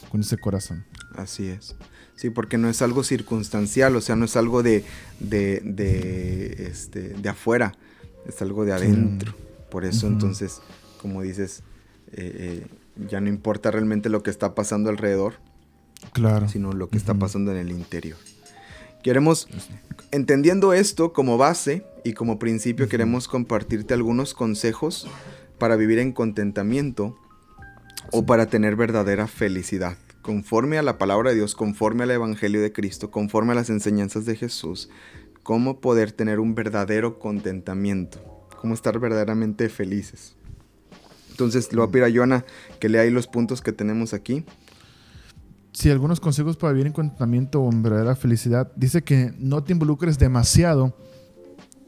con 0.10 0.22
ese 0.22 0.38
corazón. 0.38 0.86
Así 1.15 1.48
es. 1.48 1.75
Sí, 2.15 2.29
porque 2.29 2.58
no 2.58 2.70
es 2.70 2.81
algo 2.81 3.03
circunstancial, 3.03 3.96
o 3.96 4.01
sea, 4.01 4.15
no 4.15 4.25
es 4.25 4.36
algo 4.36 4.62
de, 4.62 4.84
de, 5.20 5.62
de, 5.63 6.67
este, 6.70 7.10
de 7.10 7.29
afuera, 7.29 7.74
es 8.27 8.41
algo 8.41 8.65
de 8.65 8.74
adentro. 8.74 9.34
Por 9.72 9.86
eso 9.86 10.08
entonces, 10.08 10.62
como 11.01 11.22
dices, 11.22 11.63
eh, 12.12 12.62
eh, 12.62 12.67
ya 13.10 13.22
no 13.22 13.29
importa 13.29 13.72
realmente 13.72 14.10
lo 14.10 14.22
que 14.22 14.29
está 14.29 14.53
pasando 14.53 14.89
alrededor, 14.89 15.36
claro. 16.13 16.48
sino 16.50 16.74
lo 16.74 16.89
que 16.89 16.98
está 16.98 17.13
pasando 17.13 17.51
en 17.51 17.58
el 17.58 17.72
interior. 17.72 18.17
Queremos, 19.01 19.48
entendiendo 20.12 20.74
esto 20.74 21.13
como 21.13 21.38
base 21.38 21.84
y 22.03 22.13
como 22.13 22.38
principio, 22.38 22.88
queremos 22.88 23.27
compartirte 23.27 23.96
algunos 23.96 24.34
consejos 24.36 25.08
para 25.61 25.75
vivir 25.75 25.99
en 25.99 26.11
contentamiento 26.11 27.15
o 28.11 28.25
para 28.25 28.47
tener 28.47 28.75
verdadera 28.75 29.27
felicidad. 29.27 29.95
Conforme 30.23 30.79
a 30.79 30.81
la 30.81 30.97
palabra 30.97 31.29
de 31.29 31.35
Dios, 31.35 31.53
conforme 31.53 32.01
al 32.01 32.09
Evangelio 32.09 32.63
de 32.63 32.73
Cristo, 32.73 33.11
conforme 33.11 33.51
a 33.51 33.55
las 33.55 33.69
enseñanzas 33.69 34.25
de 34.25 34.35
Jesús, 34.35 34.89
cómo 35.43 35.79
poder 35.79 36.13
tener 36.13 36.39
un 36.39 36.55
verdadero 36.55 37.19
contentamiento, 37.19 38.47
cómo 38.59 38.73
estar 38.73 38.97
verdaderamente 38.97 39.69
felices. 39.69 40.35
Entonces, 41.29 41.71
le 41.71 41.77
voy 41.77 41.89
a 41.89 41.91
pedir 41.91 42.05
a 42.05 42.11
Joana 42.11 42.43
que 42.79 42.89
lea 42.89 43.03
ahí 43.03 43.11
los 43.11 43.27
puntos 43.27 43.61
que 43.61 43.71
tenemos 43.71 44.15
aquí. 44.15 44.43
Sí, 45.73 45.91
algunos 45.91 46.19
consejos 46.19 46.57
para 46.57 46.73
vivir 46.73 46.87
en 46.87 46.93
contentamiento 46.93 47.61
o 47.61 47.71
en 47.71 47.83
verdadera 47.83 48.15
felicidad. 48.15 48.71
Dice 48.75 49.03
que 49.03 49.31
no 49.37 49.63
te 49.63 49.73
involucres 49.73 50.17
demasiado 50.17 50.95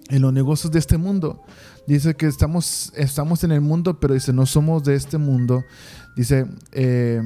en 0.09 0.21
los 0.21 0.33
negocios 0.33 0.71
de 0.71 0.79
este 0.79 0.97
mundo. 0.97 1.43
Dice 1.87 2.15
que 2.15 2.27
estamos, 2.27 2.91
estamos 2.95 3.43
en 3.43 3.51
el 3.51 3.61
mundo, 3.61 3.99
pero 3.99 4.13
dice, 4.13 4.33
no 4.33 4.45
somos 4.45 4.83
de 4.83 4.95
este 4.95 5.17
mundo. 5.17 5.63
Dice, 6.15 6.45
eh, 6.71 7.21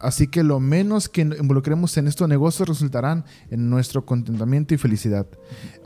así 0.00 0.26
que 0.26 0.42
lo 0.42 0.60
menos 0.60 1.08
que 1.08 1.22
involucremos 1.22 1.96
en 1.96 2.08
estos 2.08 2.28
negocios 2.28 2.68
resultarán 2.68 3.24
en 3.50 3.68
nuestro 3.70 4.04
contentamiento 4.04 4.74
y 4.74 4.78
felicidad. 4.78 5.26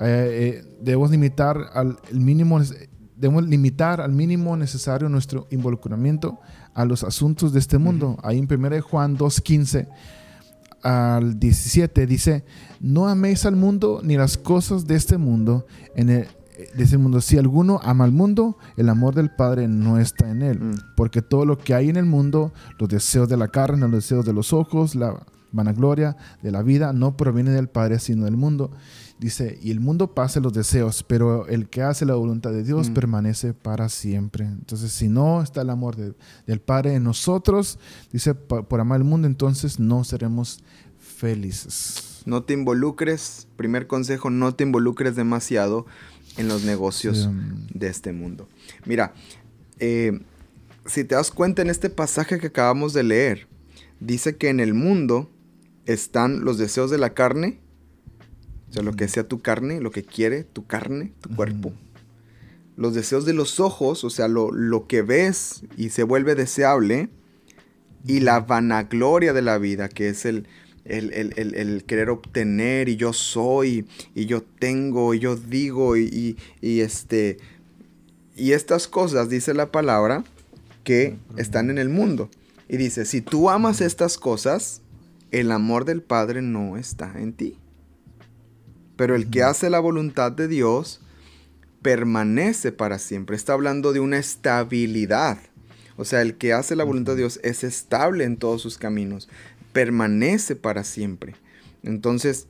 Eh, 0.01 0.63
eh, 0.65 0.79
debemos 0.81 1.11
limitar 1.11 1.71
al 1.73 1.99
mínimo 2.13 2.61
debemos 3.17 3.49
limitar 3.49 4.03
al 4.03 4.13
mínimo 4.13 4.59
necesario 4.59 5.09
nuestro 5.09 5.47
involucramiento 5.51 6.39
a 6.75 6.85
los 6.85 7.03
asuntos 7.03 7.55
de 7.55 7.61
este 7.61 7.79
mundo. 7.79 8.19
Ahí 8.23 8.39
en 8.39 8.47
1 8.51 8.83
Juan 8.83 9.17
2.15 9.17 9.89
al 10.87 11.41
17 11.41 12.07
dice, 12.07 12.45
no 12.81 13.09
améis 13.09 13.45
al 13.45 13.57
mundo 13.57 14.01
ni 14.05 14.17
las 14.17 14.39
cosas 14.39 14.87
de 14.87 14.95
este 14.95 15.19
mundo. 15.19 15.67
En 15.97 16.11
el, 16.11 16.29
de 16.77 16.85
ese 16.85 16.97
mundo, 16.97 17.21
si 17.21 17.37
alguno 17.37 17.81
ama 17.83 18.05
al 18.05 18.13
mundo, 18.13 18.57
el 18.77 18.89
amor 18.89 19.17
del 19.17 19.31
Padre 19.31 19.67
no 19.67 19.99
está 19.99 20.31
en 20.31 20.43
él. 20.43 20.61
Mm. 20.61 20.75
Porque 20.97 21.23
todo 21.23 21.45
lo 21.45 21.59
que 21.59 21.75
hay 21.75 21.89
en 21.89 21.97
el 21.97 22.05
mundo, 22.05 22.53
los 22.79 22.89
deseos 22.89 23.29
de 23.29 23.37
la 23.37 23.49
carne, 23.49 23.81
los 23.81 23.91
deseos 23.91 24.25
de 24.25 24.33
los 24.33 24.53
ojos, 24.53 24.95
la 24.95 25.27
vanagloria 25.51 26.17
de 26.41 26.53
la 26.53 26.63
vida, 26.63 26.93
no 26.93 27.17
proviene 27.17 27.51
del 27.51 27.69
Padre, 27.69 27.99
sino 27.99 28.25
del 28.25 28.37
mundo. 28.37 28.71
Dice, 29.19 29.59
y 29.63 29.71
el 29.71 29.81
mundo 29.81 30.15
pasa 30.15 30.41
los 30.41 30.53
deseos, 30.53 31.03
pero 31.03 31.47
el 31.47 31.69
que 31.71 31.81
hace 31.81 32.05
la 32.05 32.15
voluntad 32.15 32.51
de 32.53 32.63
Dios 32.63 32.91
mm. 32.91 32.95
permanece 32.95 33.55
para 33.55 33.89
siempre. 33.89 34.45
Entonces, 34.45 34.93
si 34.93 35.09
no 35.09 35.43
está 35.43 35.63
el 35.63 35.71
amor 35.71 35.97
del 35.97 36.61
Padre 36.61 36.95
en 36.95 37.05
nosotros, 37.05 37.79
dice, 38.13 38.35
por, 38.35 38.81
amar 38.81 38.97
al 38.97 39.05
mundo, 39.05 39.27
entonces 39.27 39.81
no 39.81 40.05
seremos 40.05 40.63
felices. 40.99 42.23
No 42.27 42.43
te 42.43 42.53
involucres, 42.53 43.49
primer 43.57 43.87
consejo, 43.87 44.29
no 44.29 44.55
te 44.55 44.65
involucres 44.65 45.17
demasiado 45.17 45.87
en 46.37 46.49
los 46.49 46.65
negocios 46.65 47.31
de 47.73 47.89
este 47.89 48.13
mundo. 48.13 48.49
Mira, 48.85 49.15
eh, 49.79 50.21
si 50.85 51.05
te 51.05 51.15
das 51.15 51.31
cuenta 51.31 51.63
en 51.63 51.71
este 51.71 51.89
pasaje 51.89 52.39
que 52.39 52.49
acabamos 52.49 52.93
de 52.93 53.03
leer, 53.03 53.49
dice 54.01 54.37
que 54.37 54.51
en 54.51 54.61
el 54.61 54.75
mundo 54.75 55.31
están 55.87 56.45
los 56.45 56.59
deseos 56.59 56.91
de 56.91 56.99
la 56.99 57.15
carne, 57.15 57.61
sea, 58.77 58.85
lo 58.85 58.97
que 58.97 59.09
sea 59.09 59.25
tu 59.25 59.41
carne, 59.41 59.81
lo 59.81 59.91
que 59.91 60.03
quiere 60.03 60.45
tu 60.45 60.67
carne, 60.67 61.13
tu 61.21 61.35
cuerpo. 61.35 61.73
Los 62.77 62.95
deseos 62.95 63.25
de 63.25 63.33
los 63.33 63.59
ojos, 63.59 64.05
o 64.05 64.11
sea, 64.11 64.29
lo, 64.29 64.53
lo 64.53 64.87
que 64.87 65.03
ves 65.03 65.63
y 65.77 65.91
se 65.91 66.03
vuelve 66.03 66.35
deseable. 66.35 67.09
Y 68.07 68.21
la 68.21 68.41
vanagloria 68.41 69.33
de 69.33 69.43
la 69.43 69.59
vida, 69.59 69.89
que 69.89 70.09
es 70.11 70.27
el, 70.27 70.47
el, 70.85 71.85
querer 71.87 72.11
obtener 72.11 72.89
y 72.89 72.97
yo 72.97 73.13
soy 73.13 73.87
y 74.15 74.27
yo 74.27 74.43
tengo 74.43 75.15
y 75.15 75.19
yo 75.19 75.35
digo 75.35 75.97
y, 75.97 76.37
este 76.61 77.39
y 78.37 78.53
estas 78.53 78.87
cosas 78.87 79.29
dice 79.29 79.55
la 79.55 79.73
palabra 79.73 80.23
que 80.85 81.17
están 81.37 81.71
en 81.71 81.79
el 81.79 81.89
mundo. 81.89 82.31
Y 82.69 82.77
dice 82.77 83.05
si 83.07 83.23
tú 83.23 83.51
amas 83.51 83.81
estas 83.81 84.19
cosas 84.19 84.83
el 85.33 85.51
amor 85.51 85.85
del 85.85 86.03
Padre 86.03 86.43
no 86.43 86.77
está 86.77 87.13
en 87.19 87.33
ti 87.33 87.59
pero 88.97 89.15
el 89.15 89.31
que 89.31 89.43
hace 89.43 89.71
la 89.71 89.81
voluntad 89.81 90.33
de 90.33 90.49
Dios 90.49 91.01
permanece 91.83 92.73
para 92.73 92.99
siempre 92.99 93.37
está 93.37 93.53
hablando 93.53 93.93
de 93.93 94.01
una 94.01 94.19
estabilidad 94.19 95.39
o 95.97 96.05
sea, 96.05 96.23
el 96.23 96.35
que 96.35 96.53
hace 96.53 96.77
la 96.77 96.85
voluntad 96.85 97.13
de 97.13 97.21
Dios 97.21 97.41
es 97.43 97.65
estable 97.65 98.25
en 98.25 98.37
todos 98.37 98.61
sus 98.61 98.77
caminos 98.79 99.29
permanece 99.77 100.57
para 100.57 100.85
siempre. 100.85 101.35
Entonces, 101.83 102.47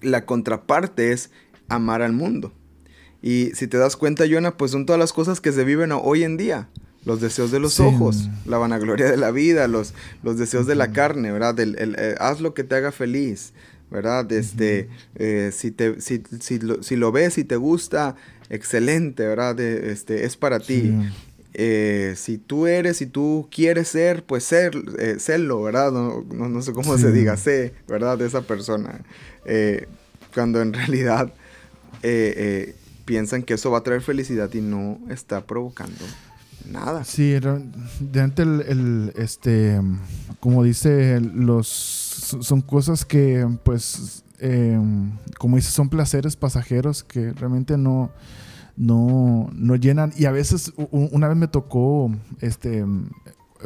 la 0.00 0.24
contraparte 0.24 1.10
es 1.10 1.30
amar 1.68 2.00
al 2.00 2.12
mundo. 2.12 2.52
Y 3.20 3.50
si 3.54 3.66
te 3.66 3.76
das 3.76 3.96
cuenta, 3.96 4.24
Jonah, 4.30 4.56
pues 4.56 4.70
son 4.70 4.86
todas 4.86 5.00
las 5.00 5.12
cosas 5.12 5.40
que 5.40 5.50
se 5.50 5.64
viven 5.64 5.90
hoy 5.90 6.22
en 6.22 6.36
día. 6.36 6.68
Los 7.04 7.20
deseos 7.20 7.50
de 7.50 7.58
los 7.58 7.80
ojos, 7.80 8.30
la 8.46 8.58
vanagloria 8.58 9.10
de 9.10 9.16
la 9.16 9.32
vida, 9.32 9.66
los, 9.66 9.94
los 10.22 10.38
deseos 10.38 10.68
de 10.68 10.76
la 10.76 10.92
carne, 10.92 11.32
¿verdad? 11.32 11.58
Eh, 11.58 12.14
haz 12.20 12.40
lo 12.40 12.54
que 12.54 12.62
te 12.62 12.76
haga 12.76 12.92
feliz, 12.92 13.52
¿verdad? 13.92 14.30
Este, 14.32 14.88
eh, 15.14 15.50
si, 15.52 15.70
te, 15.70 16.00
si, 16.00 16.96
lo, 16.96 17.12
ves 17.12 17.38
y 17.38 17.44
te 17.44 17.56
gusta, 17.56 18.16
excelente, 18.48 19.26
¿verdad? 19.26 19.60
este, 19.60 20.24
es 20.24 20.36
para 20.36 20.58
ti. 20.58 20.94
Eh, 21.54 22.14
si 22.16 22.38
tú 22.38 22.66
eres, 22.66 22.96
si 22.96 23.06
tú 23.06 23.48
quieres 23.50 23.88
ser, 23.88 24.24
pues 24.24 24.44
ser, 24.44 24.72
eh, 24.98 25.16
serlo, 25.18 25.62
¿verdad? 25.62 25.92
No, 25.92 26.62
sé 26.62 26.72
cómo 26.72 26.96
se 26.96 27.12
diga, 27.12 27.36
sé, 27.36 27.74
¿verdad? 27.86 28.16
De 28.16 28.26
esa 28.26 28.40
persona. 28.42 29.04
Cuando 30.34 30.62
en 30.62 30.72
realidad 30.72 31.32
piensan 33.04 33.42
que 33.42 33.54
eso 33.54 33.70
va 33.70 33.78
a 33.78 33.82
traer 33.82 34.00
felicidad 34.00 34.50
y 34.54 34.62
no 34.62 34.98
está 35.10 35.44
provocando 35.44 36.04
nada. 36.70 37.04
Sí, 37.04 37.38
de 38.00 38.20
antes 38.20 38.46
el, 38.46 39.12
este, 39.16 39.80
como 40.40 40.62
dice, 40.64 41.20
los, 41.20 42.01
son 42.22 42.60
cosas 42.60 43.04
que, 43.04 43.46
pues, 43.64 44.24
como 45.38 45.56
dice, 45.56 45.70
son 45.70 45.88
placeres 45.88 46.36
pasajeros 46.36 47.04
que 47.04 47.32
realmente 47.32 47.76
no 47.76 48.10
no, 48.76 49.50
no 49.52 49.76
llenan. 49.76 50.12
Y 50.16 50.26
a 50.26 50.32
veces, 50.32 50.72
una 50.90 51.28
vez 51.28 51.36
me 51.36 51.48
tocó, 51.48 52.10
este, 52.40 52.84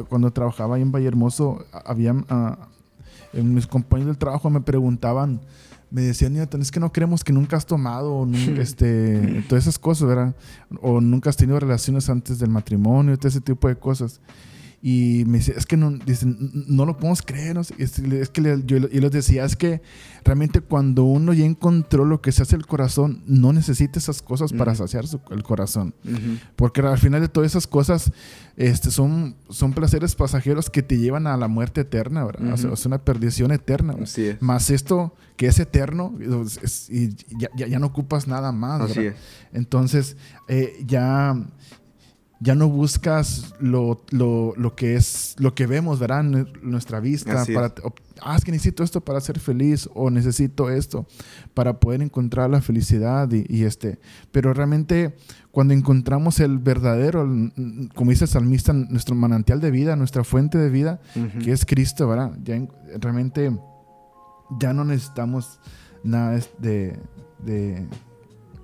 cuando 0.09 0.31
trabajaba 0.31 0.75
ahí 0.75 0.81
en 0.81 0.91
Valle 0.91 1.07
Hermoso, 1.07 1.65
había, 1.85 2.13
mis 3.33 3.67
compañeros 3.67 4.13
del 4.13 4.17
trabajo 4.17 4.49
me 4.49 4.61
preguntaban, 4.61 5.41
me 5.89 6.01
decían, 6.01 6.35
es 6.35 6.71
que 6.71 6.79
no 6.79 6.91
creemos 6.91 7.23
que 7.23 7.31
nunca 7.31 7.55
has 7.55 7.65
tomado, 7.65 8.27
este, 8.57 9.43
todas 9.47 9.63
esas 9.63 9.79
cosas, 9.79 10.07
¿verdad? 10.07 10.35
O 10.81 10.99
nunca 11.01 11.29
has 11.29 11.37
tenido 11.37 11.59
relaciones 11.59 12.09
antes 12.09 12.39
del 12.39 12.49
matrimonio, 12.49 13.17
todo 13.17 13.29
ese 13.29 13.41
tipo 13.41 13.67
de 13.67 13.77
cosas. 13.77 14.19
Y 14.79 15.23
me 15.25 15.39
dice, 15.39 15.53
es 15.57 15.65
que 15.65 15.75
no, 15.75 15.91
no 15.91 16.85
lo 16.85 16.97
podemos 16.97 17.23
creer. 17.23 17.57
Es, 17.57 17.99
que 18.29 18.61
yo, 18.65 18.79
les 18.79 19.11
decía, 19.11 19.43
es 19.43 19.55
que 19.55 19.81
realmente 20.23 20.61
cuando 20.61 21.03
uno 21.03 21.33
ya 21.33 21.45
encontró 21.45 22.05
lo 22.05 22.21
que 22.21 22.31
se 22.31 22.43
hace 22.43 22.55
el 22.55 22.67
corazón, 22.67 23.23
no 23.25 23.53
necesita 23.53 23.97
esas 23.97 24.21
cosas 24.21 24.53
para 24.53 24.75
saciar 24.75 25.05
el 25.31 25.43
corazón. 25.43 25.95
Porque 26.55 26.81
al 26.81 26.99
final 26.99 27.21
de 27.21 27.27
todas 27.27 27.51
esas 27.51 27.65
cosas 27.65 28.11
este, 28.55 28.91
son, 28.91 29.35
son 29.49 29.73
placeres 29.73 30.15
pasajeros 30.15 30.69
que 30.69 30.83
te 30.83 30.97
llevan 30.97 31.25
a 31.25 31.37
la 31.37 31.47
muerte 31.47 31.81
eterna, 31.81 32.23
¿verdad? 32.23 32.53
es 32.53 32.85
una 32.85 32.99
perdición 32.99 33.51
eterna. 33.51 33.95
Más 34.39 34.69
esto 34.69 35.15
que 35.37 35.47
es 35.47 35.59
eterno, 35.59 36.13
y 36.89 37.15
ya, 37.55 37.79
no 37.79 37.87
ocupas 37.87 38.27
nada 38.27 38.51
más. 38.51 38.91
Entonces, 39.53 40.17
eh, 40.47 40.83
ya 40.85 41.35
ya 42.39 42.53
no 42.53 42.69
buscas 42.69 43.55
lo, 43.59 44.03
que 44.75 44.95
es 44.95 45.35
lo 45.39 45.55
que 45.55 45.65
vemos, 45.65 45.99
¿verdad? 45.99 46.23
nuestra 46.61 46.99
vista. 46.99 47.43
para, 47.53 47.73
ah, 48.21 48.35
es 48.35 48.45
que 48.45 48.51
necesito 48.51 48.83
esto 48.83 49.01
para 49.01 49.19
ser 49.21 49.39
feliz 49.39 49.89
o 49.93 50.11
necesito 50.11 50.69
esto 50.69 51.07
para 51.53 51.79
poder 51.79 52.01
encontrar 52.01 52.49
la 52.49 52.61
felicidad 52.61 53.29
y, 53.31 53.63
este. 53.63 53.99
Pero 54.31 54.53
realmente 54.53 55.15
cuando 55.51 55.73
encontramos 55.73 56.39
el 56.39 56.59
verdadero, 56.59 57.27
como 57.95 58.11
dice 58.11 58.25
el 58.25 58.29
salmista, 58.29 58.71
nuestro 58.73 59.15
manantial 59.15 59.59
de 59.59 59.71
vida, 59.71 59.95
nuestra 59.95 60.23
fuente 60.23 60.59
de 60.59 60.69
vida, 60.69 60.99
que 61.43 61.51
es 61.51 61.65
Cristo, 61.65 62.07
¿verdad? 62.07 62.37
Ya 62.43 62.61
realmente 62.99 63.51
ya 64.59 64.73
no 64.73 64.85
necesitamos 64.85 65.59
nada 66.03 66.39
de... 66.59 66.99
de 67.39 67.87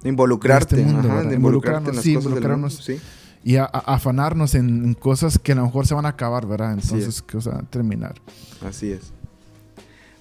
involucrarte, 0.04 0.82
este 0.82 1.30
de 1.30 1.36
involucrarte 1.36 1.90
en 1.90 1.96
las 1.96 2.06
cosas 2.06 2.34
del 2.36 2.50
mundo, 2.50 2.70
sí 2.70 3.00
y 3.44 3.58
a, 3.58 3.66
afanarnos 3.66 4.56
en, 4.56 4.94
cosas 4.94 5.38
que 5.40 5.52
a 5.52 5.56
lo 5.56 5.64
mejor 5.64 5.88
se 5.88 5.94
van 5.94 6.06
a 6.06 6.10
acabar, 6.10 6.48
¿verdad? 6.48 6.74
Entonces, 6.74 7.22
que 7.22 7.38
va 7.38 7.60
a 7.60 7.64
terminar. 7.64 8.16
Así 8.66 8.92
es. 8.92 9.14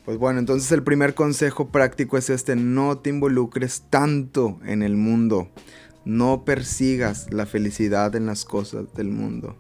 Pues 0.05 0.19
bueno, 0.19 0.41
entonces 0.41 0.71
el 0.73 0.83
primer 0.83 1.15
consejo 1.15 1.69
práctico 1.69 2.19
es 2.19 2.29
este, 2.29 2.57
no 2.57 2.99
te 2.99 3.11
involucres 3.11 3.85
tanto 3.89 4.59
en 4.65 4.83
el 4.83 4.97
mundo, 4.97 5.49
no 6.05 6.45
persigas 6.45 7.33
la 7.33 7.47
felicidad 7.47 8.17
en 8.17 8.27
las 8.27 8.45
cosas 8.45 8.93
del 8.95 9.11
mundo, 9.11 9.57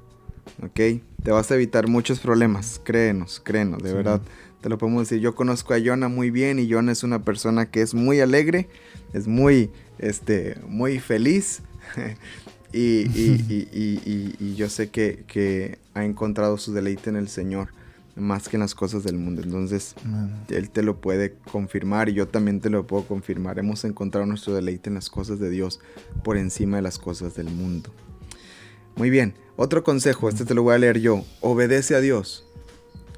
¿ok? 0.60 1.00
Te 1.22 1.30
vas 1.30 1.48
a 1.52 1.54
evitar 1.54 1.86
muchos 1.86 2.18
problemas, 2.18 2.80
créenos, 2.82 3.40
créenos, 3.44 3.84
de 3.84 3.94
verdad, 3.94 4.20
te 4.60 4.68
lo 4.68 4.78
podemos 4.78 5.08
decir. 5.08 5.22
Yo 5.22 5.36
conozco 5.36 5.74
a 5.74 5.78
Jonah 5.78 6.08
muy 6.08 6.30
bien 6.30 6.58
y 6.58 6.68
Jonah 6.68 6.90
es 6.90 7.04
una 7.04 7.24
persona 7.24 7.70
que 7.70 7.80
es 7.80 7.94
muy 7.94 8.20
alegre, 8.20 8.68
es 9.12 9.28
muy, 9.28 9.70
este, 9.98 10.56
muy 10.66 10.98
feliz. 10.98 11.62
Y, 12.72 14.54
yo 14.54 14.68
sé 14.68 14.90
que, 14.90 15.78
ha 15.94 16.04
encontrado 16.04 16.56
su 16.58 16.72
deleite 16.72 17.10
en 17.10 17.16
el 17.16 17.28
Señor 17.28 17.68
más 18.14 18.48
que 18.48 18.56
en 18.56 18.60
las 18.60 18.74
cosas 18.74 19.04
del 19.04 19.16
mundo. 19.16 19.42
Entonces, 19.42 19.94
Él 20.48 20.70
te 20.70 20.82
lo 20.82 21.00
puede 21.00 21.34
confirmar 21.50 22.08
y 22.08 22.14
yo 22.14 22.28
también 22.28 22.60
te 22.60 22.70
lo 22.70 22.86
puedo 22.86 23.04
confirmar. 23.04 23.58
Hemos 23.58 23.84
encontrado 23.84 24.26
nuestro 24.26 24.54
deleite 24.54 24.90
en 24.90 24.94
las 24.94 25.10
cosas 25.10 25.38
de 25.38 25.50
Dios 25.50 25.80
por 26.22 26.36
encima 26.36 26.76
de 26.76 26.82
las 26.82 26.98
cosas 26.98 27.34
del 27.34 27.50
mundo. 27.50 27.90
Muy 28.96 29.08
bien, 29.08 29.34
otro 29.56 29.82
consejo, 29.84 30.28
este 30.28 30.44
te 30.44 30.54
lo 30.54 30.62
voy 30.62 30.74
a 30.74 30.78
leer 30.78 31.00
yo. 31.00 31.24
Obedece 31.40 31.94
a 31.94 32.00
Dios. 32.00 32.44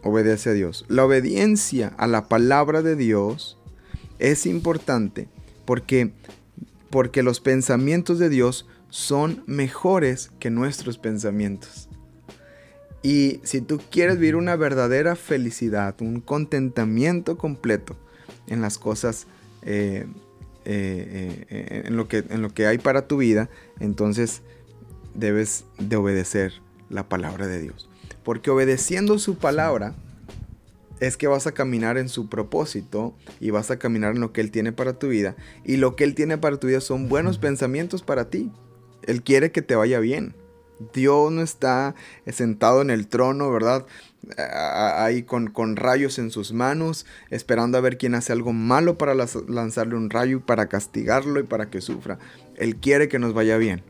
Obedece 0.02 0.50
a 0.50 0.52
Dios. 0.52 0.84
La 0.88 1.04
obediencia 1.04 1.92
a 1.96 2.06
la 2.06 2.28
palabra 2.28 2.82
de 2.82 2.94
Dios 2.94 3.58
es 4.18 4.46
importante 4.46 5.28
porque, 5.64 6.12
porque 6.90 7.22
los 7.22 7.40
pensamientos 7.40 8.18
de 8.18 8.28
Dios 8.28 8.66
son 8.94 9.42
mejores 9.48 10.30
que 10.38 10.50
nuestros 10.50 10.98
pensamientos. 10.98 11.88
Y 13.02 13.40
si 13.42 13.60
tú 13.60 13.80
quieres 13.90 14.20
vivir 14.20 14.36
una 14.36 14.54
verdadera 14.54 15.16
felicidad, 15.16 16.00
un 16.00 16.20
contentamiento 16.20 17.36
completo 17.36 17.96
en 18.46 18.60
las 18.60 18.78
cosas, 18.78 19.26
eh, 19.62 20.06
eh, 20.64 21.44
eh, 21.50 21.82
en, 21.86 21.96
lo 21.96 22.06
que, 22.06 22.18
en 22.18 22.40
lo 22.40 22.54
que 22.54 22.68
hay 22.68 22.78
para 22.78 23.08
tu 23.08 23.16
vida, 23.16 23.50
entonces 23.80 24.42
debes 25.12 25.64
de 25.80 25.96
obedecer 25.96 26.52
la 26.88 27.08
palabra 27.08 27.48
de 27.48 27.62
Dios. 27.62 27.90
Porque 28.22 28.50
obedeciendo 28.50 29.18
su 29.18 29.38
palabra 29.38 29.96
es 31.00 31.16
que 31.16 31.26
vas 31.26 31.48
a 31.48 31.52
caminar 31.52 31.98
en 31.98 32.08
su 32.08 32.28
propósito 32.28 33.16
y 33.40 33.50
vas 33.50 33.72
a 33.72 33.78
caminar 33.80 34.14
en 34.14 34.20
lo 34.20 34.32
que 34.32 34.40
Él 34.40 34.52
tiene 34.52 34.70
para 34.70 35.00
tu 35.00 35.08
vida. 35.08 35.34
Y 35.64 35.78
lo 35.78 35.96
que 35.96 36.04
Él 36.04 36.14
tiene 36.14 36.38
para 36.38 36.58
tu 36.58 36.68
vida 36.68 36.80
son 36.80 37.08
buenos 37.08 37.38
pensamientos 37.38 38.04
para 38.04 38.30
ti. 38.30 38.52
Él 39.06 39.22
quiere 39.22 39.52
que 39.52 39.62
te 39.62 39.76
vaya 39.76 40.00
bien. 40.00 40.34
Dios 40.92 41.30
no 41.30 41.42
está 41.42 41.94
sentado 42.26 42.82
en 42.82 42.90
el 42.90 43.06
trono, 43.06 43.50
¿verdad? 43.50 43.86
Ahí 44.36 45.22
con, 45.22 45.48
con, 45.48 45.76
rayos 45.76 46.18
en 46.18 46.30
sus 46.30 46.52
manos, 46.52 47.06
esperando 47.30 47.78
a 47.78 47.80
ver 47.80 47.98
quién 47.98 48.14
hace 48.14 48.32
algo 48.32 48.52
malo 48.52 48.98
para 48.98 49.14
lanzarle 49.14 49.96
un 49.96 50.10
rayo 50.10 50.38
y 50.38 50.40
para 50.40 50.66
castigarlo 50.68 51.40
y 51.40 51.44
para 51.44 51.70
que 51.70 51.80
sufra. 51.80 52.18
Él 52.56 52.76
quiere 52.76 53.08
que 53.08 53.18
nos 53.18 53.34
vaya 53.34 53.56
bien. 53.56 53.82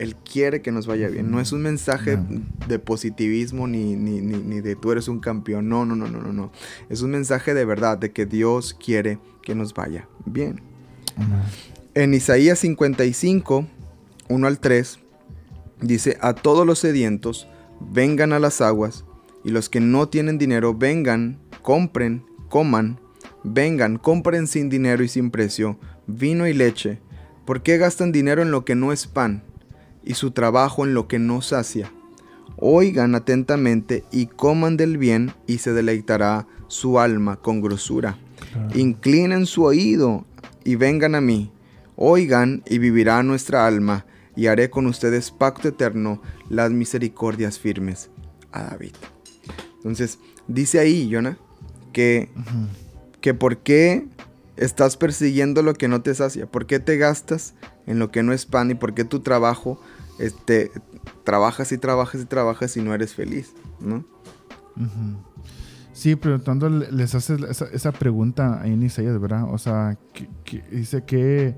Él 0.00 0.16
quiere 0.16 0.62
que 0.62 0.72
nos 0.72 0.86
vaya 0.86 1.08
bien. 1.08 1.30
No 1.30 1.40
es 1.40 1.52
un 1.52 1.60
mensaje 1.60 2.18
de 2.68 2.78
positivismo 2.78 3.66
ni, 3.66 3.96
ni, 3.96 4.20
ni, 4.22 4.60
de 4.62 4.74
tú 4.74 4.92
eres 4.92 5.08
un 5.08 5.20
campeón. 5.20 5.68
No, 5.68 5.84
no, 5.84 5.94
no, 5.94 6.08
no, 6.08 6.22
no, 6.22 6.32
no. 6.32 6.52
Es 6.88 7.02
un 7.02 7.10
mensaje 7.10 7.52
de 7.52 7.66
verdad, 7.66 7.98
de 7.98 8.10
que 8.10 8.24
Dios 8.24 8.72
quiere 8.72 9.18
que 9.42 9.54
nos 9.54 9.74
vaya 9.74 10.08
bien. 10.24 10.62
En 11.92 12.14
Isaías 12.14 12.60
55, 12.60 13.66
1 14.30 14.46
al 14.46 14.60
3, 14.60 15.00
dice, 15.82 16.16
a 16.20 16.34
todos 16.34 16.64
los 16.64 16.78
sedientos, 16.78 17.48
vengan 17.80 18.32
a 18.32 18.38
las 18.38 18.60
aguas, 18.60 19.04
y 19.44 19.50
los 19.50 19.68
que 19.68 19.80
no 19.80 20.08
tienen 20.08 20.38
dinero, 20.38 20.72
vengan, 20.72 21.40
compren, 21.62 22.24
coman, 22.48 23.00
vengan, 23.42 23.98
compren 23.98 24.46
sin 24.46 24.70
dinero 24.70 25.02
y 25.02 25.08
sin 25.08 25.32
precio, 25.32 25.78
vino 26.06 26.46
y 26.46 26.54
leche. 26.54 27.00
¿Por 27.44 27.62
qué 27.62 27.76
gastan 27.76 28.12
dinero 28.12 28.40
en 28.40 28.52
lo 28.52 28.64
que 28.64 28.76
no 28.76 28.92
es 28.92 29.08
pan, 29.08 29.42
y 30.04 30.14
su 30.14 30.30
trabajo 30.30 30.86
en 30.86 30.94
lo 30.94 31.08
que 31.08 31.18
no 31.18 31.42
sacia? 31.42 31.92
Oigan 32.56 33.16
atentamente 33.16 34.04
y 34.12 34.26
coman 34.26 34.76
del 34.76 34.96
bien, 34.96 35.32
y 35.48 35.58
se 35.58 35.72
deleitará 35.72 36.46
su 36.68 37.00
alma 37.00 37.36
con 37.36 37.60
grosura. 37.60 38.16
Inclinen 38.74 39.46
su 39.46 39.64
oído 39.64 40.24
y 40.62 40.76
vengan 40.76 41.16
a 41.16 41.20
mí. 41.20 41.50
Oigan 41.96 42.62
y 42.66 42.78
vivirá 42.78 43.22
nuestra 43.24 43.66
alma 43.66 44.06
y 44.36 44.46
haré 44.46 44.70
con 44.70 44.86
ustedes 44.86 45.30
pacto 45.30 45.68
eterno, 45.68 46.22
las 46.48 46.70
misericordias 46.70 47.58
firmes 47.58 48.10
a 48.52 48.62
David. 48.64 48.94
Entonces, 49.76 50.18
dice 50.46 50.78
ahí, 50.78 51.08
Jonah, 51.12 51.38
que, 51.92 52.30
que 53.20 53.34
por 53.34 53.58
qué 53.58 54.06
estás 54.56 54.96
persiguiendo 54.96 55.62
lo 55.62 55.74
que 55.74 55.88
no 55.88 56.02
te 56.02 56.14
sacia, 56.14 56.46
por 56.46 56.66
qué 56.66 56.80
te 56.80 56.96
gastas 56.96 57.54
en 57.86 57.98
lo 57.98 58.10
que 58.10 58.22
no 58.22 58.32
es 58.32 58.46
pan 58.46 58.70
y 58.70 58.74
por 58.74 58.94
qué 58.94 59.04
tu 59.04 59.20
trabajo, 59.20 59.80
este, 60.18 60.70
trabajas 61.24 61.72
y 61.72 61.78
trabajas 61.78 62.20
y 62.20 62.26
trabajas 62.26 62.76
y 62.76 62.82
no 62.82 62.94
eres 62.94 63.14
feliz, 63.14 63.54
¿no? 63.80 64.04
Sí, 65.92 66.16
preguntando, 66.16 66.68
les 66.68 67.14
hace 67.14 67.36
esa, 67.50 67.92
pregunta 67.92 68.60
ahí 68.62 68.72
en 68.72 68.82
Isaías, 68.82 69.20
¿verdad? 69.20 69.52
O 69.52 69.58
sea, 69.58 69.98
dice 70.70 71.04
que 71.04 71.56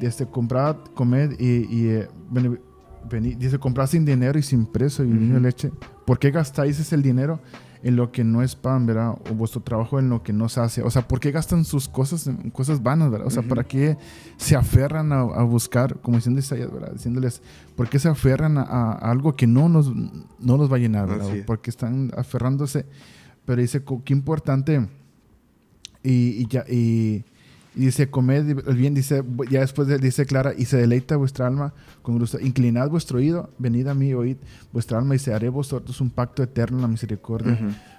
este, 0.00 0.26
comprar, 0.26 0.78
comer 0.94 1.36
y, 1.38 1.88
eh, 1.88 2.08
dice, 3.38 3.58
comprar 3.58 3.88
sin 3.88 4.04
dinero 4.04 4.38
y 4.38 4.42
sin 4.42 4.66
precio 4.66 5.04
y 5.04 5.12
uh 5.12 5.40
leche. 5.40 5.70
¿Por 6.04 6.18
qué 6.18 6.30
gastáis 6.30 6.78
ese 6.78 6.96
dinero 6.96 7.40
en 7.82 7.96
lo 7.96 8.10
que 8.12 8.24
no 8.24 8.42
es 8.42 8.54
pan, 8.54 8.86
verdad? 8.86 9.16
O 9.30 9.34
vuestro 9.34 9.60
trabajo 9.62 9.98
en 9.98 10.08
lo 10.08 10.22
que 10.22 10.32
no 10.32 10.48
se 10.48 10.60
hace. 10.60 10.82
O 10.82 10.90
sea, 10.90 11.06
¿por 11.06 11.20
qué 11.20 11.30
gastan 11.30 11.64
sus 11.64 11.88
cosas 11.88 12.26
en 12.26 12.50
cosas 12.50 12.82
vanas, 12.82 13.10
verdad? 13.10 13.26
O 13.26 13.30
sea, 13.30 13.42
¿para 13.42 13.64
qué 13.64 13.96
se 14.36 14.56
aferran 14.56 15.12
a, 15.12 15.42
buscar, 15.42 16.00
como 16.00 16.16
diciendo 16.16 16.40
Isaías, 16.40 16.72
verdad? 16.72 16.92
Diciéndoles, 16.92 17.42
¿por 17.74 17.88
qué 17.88 17.98
se 17.98 18.08
aferran 18.08 18.58
a, 18.58 18.92
algo 18.92 19.34
que 19.36 19.46
no 19.46 19.68
nos, 19.68 19.94
no 19.94 20.56
nos 20.56 20.70
va 20.70 20.76
a 20.76 20.80
llenar, 20.80 21.08
verdad? 21.08 21.28
Porque 21.46 21.70
están 21.70 22.12
aferrándose. 22.16 22.86
Pero 23.44 23.62
dice, 23.62 23.82
qué 24.04 24.12
importante. 24.12 24.88
Y, 26.02 26.42
y 26.42 26.46
ya, 26.46 26.64
y 26.68 27.24
y 27.76 27.84
dice, 27.84 28.08
comed 28.08 28.48
el 28.66 28.76
bien, 28.76 28.94
dice, 28.94 29.22
ya 29.50 29.60
después 29.60 29.86
dice 30.00 30.24
Clara, 30.24 30.54
y 30.56 30.64
se 30.64 30.78
deleita 30.78 31.16
vuestra 31.16 31.46
alma 31.46 31.74
con 32.00 32.18
gusto. 32.18 32.40
Inclinad 32.40 32.88
vuestro 32.88 33.18
oído, 33.18 33.50
venid 33.58 33.86
a 33.86 33.94
mí, 33.94 34.14
oíd 34.14 34.38
vuestra 34.72 34.98
alma, 34.98 35.14
y 35.14 35.18
se 35.18 35.34
haré 35.34 35.50
vosotros 35.50 36.00
un 36.00 36.08
pacto 36.08 36.42
eterno 36.42 36.78
en 36.78 36.82
la 36.82 36.88
misericordia, 36.88 37.58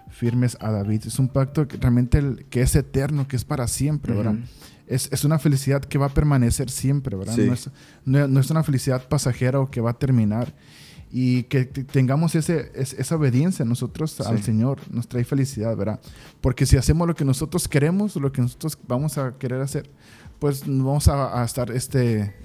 firmes 0.10 0.58
a 0.60 0.72
David. 0.72 1.04
Es 1.06 1.20
un 1.20 1.28
pacto 1.28 1.68
que 1.68 1.78
realmente 1.78 2.48
que 2.50 2.62
es 2.62 2.76
eterno, 2.76 3.28
que 3.28 3.36
es 3.36 3.46
para 3.46 3.68
siempre, 3.68 4.16
¿verdad? 4.16 4.36
Es, 4.88 5.10
es, 5.12 5.24
una 5.24 5.38
felicidad 5.38 5.82
que 5.82 6.00
va 6.00 6.08
a 6.08 6.14
permanecer 6.14 6.72
siempre, 6.72 7.16
¿verdad? 7.16 7.38
No, 7.38 7.54
es, 7.54 7.70
no, 8.06 8.40
es, 8.40 8.50
una 8.50 8.64
felicidad 8.64 9.08
pasajera 9.08 9.60
o 9.60 9.70
que 9.70 9.80
va 9.80 9.92
a 9.92 10.00
terminar 10.00 10.54
y 11.12 11.44
que 11.44 11.66
tengamos 11.66 12.36
ese, 12.36 12.72
esa 12.76 13.16
obediencia 13.16 13.64
nosotros 13.64 14.20
al 14.22 14.44
Señor 14.44 14.80
nos 14.92 15.08
trae 15.08 15.24
felicidad, 15.24 15.76
¿verdad? 15.76 16.00
Porque 16.42 16.66
si 16.66 16.78
hacemos 16.78 17.08
lo 17.08 17.16
que 17.16 17.24
nosotros 17.24 17.68
queremos, 17.68 18.16
lo 18.16 18.32
que 18.32 18.42
nosotros 18.42 18.78
vamos 18.88 19.18
a 19.18 19.38
querer 19.38 19.62
hacer, 19.62 19.90
pues 20.40 20.64
vamos 20.66 21.08
a, 21.08 21.44
estar 21.44 21.72
este, 21.72 22.36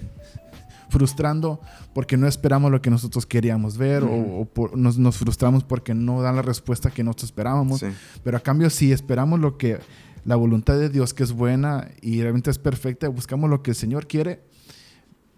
frustrando 0.88 1.61
porque 1.92 2.16
no 2.16 2.27
esperamos 2.27 2.70
lo 2.70 2.81
que 2.81 2.90
nosotros 2.90 3.27
queríamos 3.27 3.77
ver 3.77 4.05
o, 4.05 4.48
nos, 4.75 5.16
frustramos 5.16 5.64
porque 5.64 5.94
no 5.94 6.22
dan 6.22 6.37
la 6.37 6.42
respuesta 6.42 6.90
que 6.90 7.03
nosotros 7.03 7.31
esperábamos. 7.31 7.85
Pero 8.22 8.37
a 8.37 8.40
cambio, 8.40 8.70
si 8.70 8.92
esperamos 8.92 9.40
lo 9.40 9.59
que 9.59 9.79
la 10.25 10.37
voluntad 10.37 10.79
de 10.79 10.88
Dios, 10.88 11.14
que 11.14 11.25
es 11.25 11.33
buena 11.33 11.88
y 12.01 12.22
realmente 12.22 12.51
es 12.51 12.59
perfecta, 12.59 13.09
buscamos 13.09 13.51
lo 13.51 13.62
que 13.62 13.72
el 13.72 13.77
Señor 13.77 14.07
quiere, 14.07 14.44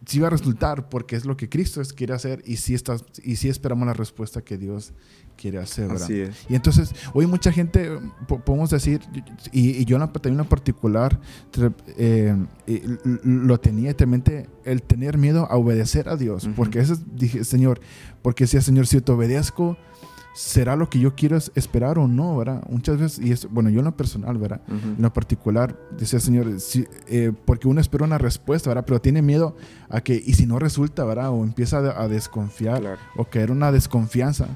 sí 0.07 0.19
va 0.21 0.29
a 0.29 0.31
resultar 0.31 0.89
porque 0.89 1.17
es 1.17 1.25
lo 1.25 1.37
que 1.37 1.49
Cristo 1.49 1.81
quiere 1.95 2.15
hacer 2.15 2.43
y 2.45 2.57
sí, 2.57 2.75
está, 2.75 2.97
y 3.23 3.37
sí 3.37 3.49
esperamos 3.49 3.87
la 3.87 3.95
respuesta 3.95 4.43
que 4.43 4.59
Dios 4.59 4.93
quiere 5.37 5.59
hacer. 5.59 5.89
¿verdad? 5.89 6.05
Así 6.05 6.21
es. 6.21 6.47
Y 6.49 6.55
entonces, 6.55 6.95
hoy 7.13 7.27
mucha 7.27 7.53
gente, 7.53 7.99
podemos 8.45 8.71
decir, 8.71 9.01
y, 9.53 9.85
yo 9.85 9.99
también 9.99 10.41
en 10.41 10.47
particular, 10.47 11.21
eh, 11.97 12.37
lo 13.25 13.59
tenía 13.61 13.93
realmente 13.93 14.49
el 14.65 14.83
tener 14.83 15.19
miedo 15.19 15.47
a 15.51 15.57
obedecer 15.57 16.09
a 16.09 16.17
Dios, 16.17 16.49
porque 16.57 16.81
eso 16.81 16.97
dije, 17.15 17.45
Señor, 17.45 17.81
porque 18.23 18.47
si 18.47 18.61
Señor, 18.61 18.87
si 18.87 19.01
te 19.01 19.13
obedezco, 19.13 19.77
será 20.35 20.75
lo 20.75 20.91
que 20.91 20.99
yo 20.99 21.15
quiero 21.15 21.37
esperar 21.37 21.97
o 21.97 22.09
no, 22.09 22.37
¿verdad? 22.37 22.65
Muchas 22.69 22.99
veces, 22.99 23.25
y 23.25 23.31
es, 23.31 23.49
bueno, 23.49 23.71
yo 23.71 23.79
en 23.79 23.85
lo 23.85 23.97
personal, 23.97 24.37
¿verdad? 24.37 24.61
En 24.69 25.01
lo 25.01 25.13
particular, 25.13 25.79
decía 25.97 26.19
Señor, 26.19 26.49
eh, 27.07 27.33
porque 27.45 27.69
uno 27.69 27.81
espera 27.81 28.05
una 28.05 28.19
respuesta, 28.19 28.69
¿verdad? 28.69 28.85
Pero 28.85 29.01
tiene 29.01 29.23
miedo 29.23 29.57
a 29.89 30.01
que, 30.01 30.15
y 30.15 30.35
si 30.35 30.45
no 30.47 30.59
resulta, 30.59 31.05
¿verdad? 31.05 31.31
O 31.31 31.45
empieza 31.45 31.79
a, 31.79 32.09
desconfiar, 32.09 32.99
o 33.17 33.25
caer 33.25 33.53
una 33.53 33.71
desconfianza, 33.71 34.49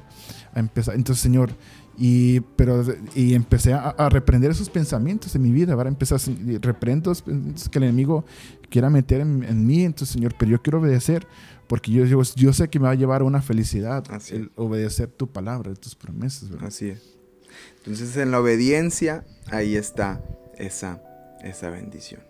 a 0.53 0.59
empezar, 0.59 0.95
entonces, 0.95 1.23
Señor, 1.23 1.51
y, 1.97 2.41
pero, 2.57 2.83
y 3.15 3.33
empecé 3.33 3.73
a, 3.73 4.09
reprender 4.09 4.51
esos 4.51 4.69
pensamientos 4.69 5.33
en 5.35 5.41
mi 5.43 5.51
vida, 5.51 5.75
¿verdad? 5.75 5.93
Empecé 5.93 6.15
a 6.15 6.59
reprendo 6.61 7.13
que 7.71 7.79
el 7.79 7.83
enemigo 7.83 8.25
quiera 8.69 8.89
meter 8.89 9.21
en, 9.21 9.45
en 9.45 9.65
mí, 9.65 9.85
entonces, 9.85 10.13
Señor, 10.13 10.35
pero 10.37 10.51
yo 10.51 10.61
quiero 10.61 10.79
obedecer, 10.79 11.25
porque 11.69 11.91
yo, 11.91 12.03
yo, 12.03 12.23
yo, 12.35 12.51
sé 12.51 12.67
que 12.67 12.79
me 12.79 12.85
va 12.85 12.93
a 12.93 12.95
llevar 12.95 13.21
a 13.21 13.25
una 13.25 13.43
felicidad 13.43 14.03
el 14.31 14.49
obedecer 14.55 15.07
tu 15.07 15.31
palabra, 15.31 15.71
tus 15.75 15.93
promesas. 15.93 16.49
¿verdad? 16.49 16.67
Así 16.67 16.89
es. 16.89 17.15
Entonces 17.77 18.17
en 18.17 18.31
la 18.31 18.39
obediencia, 18.39 19.23
ahí 19.51 19.75
está 19.75 20.19
esa, 20.57 20.99
esa 21.43 21.69
bendición. 21.69 22.21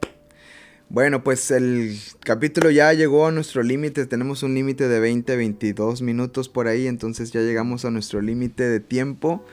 Bueno, 0.90 1.24
pues 1.24 1.52
el 1.52 1.98
capítulo 2.20 2.70
ya 2.70 2.92
llegó 2.92 3.28
a 3.28 3.32
nuestro 3.32 3.64
límite. 3.64 4.06
Tenemos 4.08 4.44
un 4.44 4.56
límite 4.56 4.90
de 4.90 5.00
20, 5.00 5.38
22 5.38 6.02
minutos 6.02 6.50
por 6.50 6.68
ahí. 6.68 6.88
Entonces 6.88 7.32
ya 7.32 7.40
llegamos 7.40 7.86
a 7.86 7.92
nuestro 7.92 8.22
límite 8.22 8.68
de 8.68 8.82
tiempo. 8.82 9.46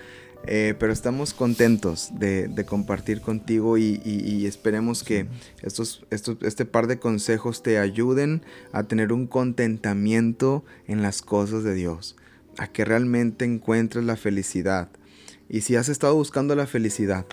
Eh, 0.48 0.74
pero 0.78 0.92
estamos 0.92 1.34
contentos 1.34 2.10
de, 2.14 2.64
compartir 2.66 3.20
contigo 3.20 3.78
y, 3.78 4.46
esperemos 4.46 5.02
que 5.02 5.26
estos, 5.62 6.06
este 6.10 6.64
par 6.64 6.86
de 6.86 6.98
consejos 6.98 7.62
te 7.62 7.78
ayuden 7.78 8.42
a 8.72 8.84
tener 8.84 9.12
un 9.12 9.26
contentamiento 9.26 10.64
en 10.86 11.02
las 11.02 11.20
cosas 11.22 11.64
de 11.64 11.74
Dios, 11.74 12.16
a 12.58 12.68
que 12.68 12.84
realmente 12.84 13.44
encuentres 13.44 14.04
la 14.04 14.16
felicidad. 14.16 14.88
Y 15.48 15.62
si 15.62 15.74
has 15.74 15.88
estado 15.88 16.14
buscando 16.14 16.54
la 16.54 16.66
felicidad 16.66 17.26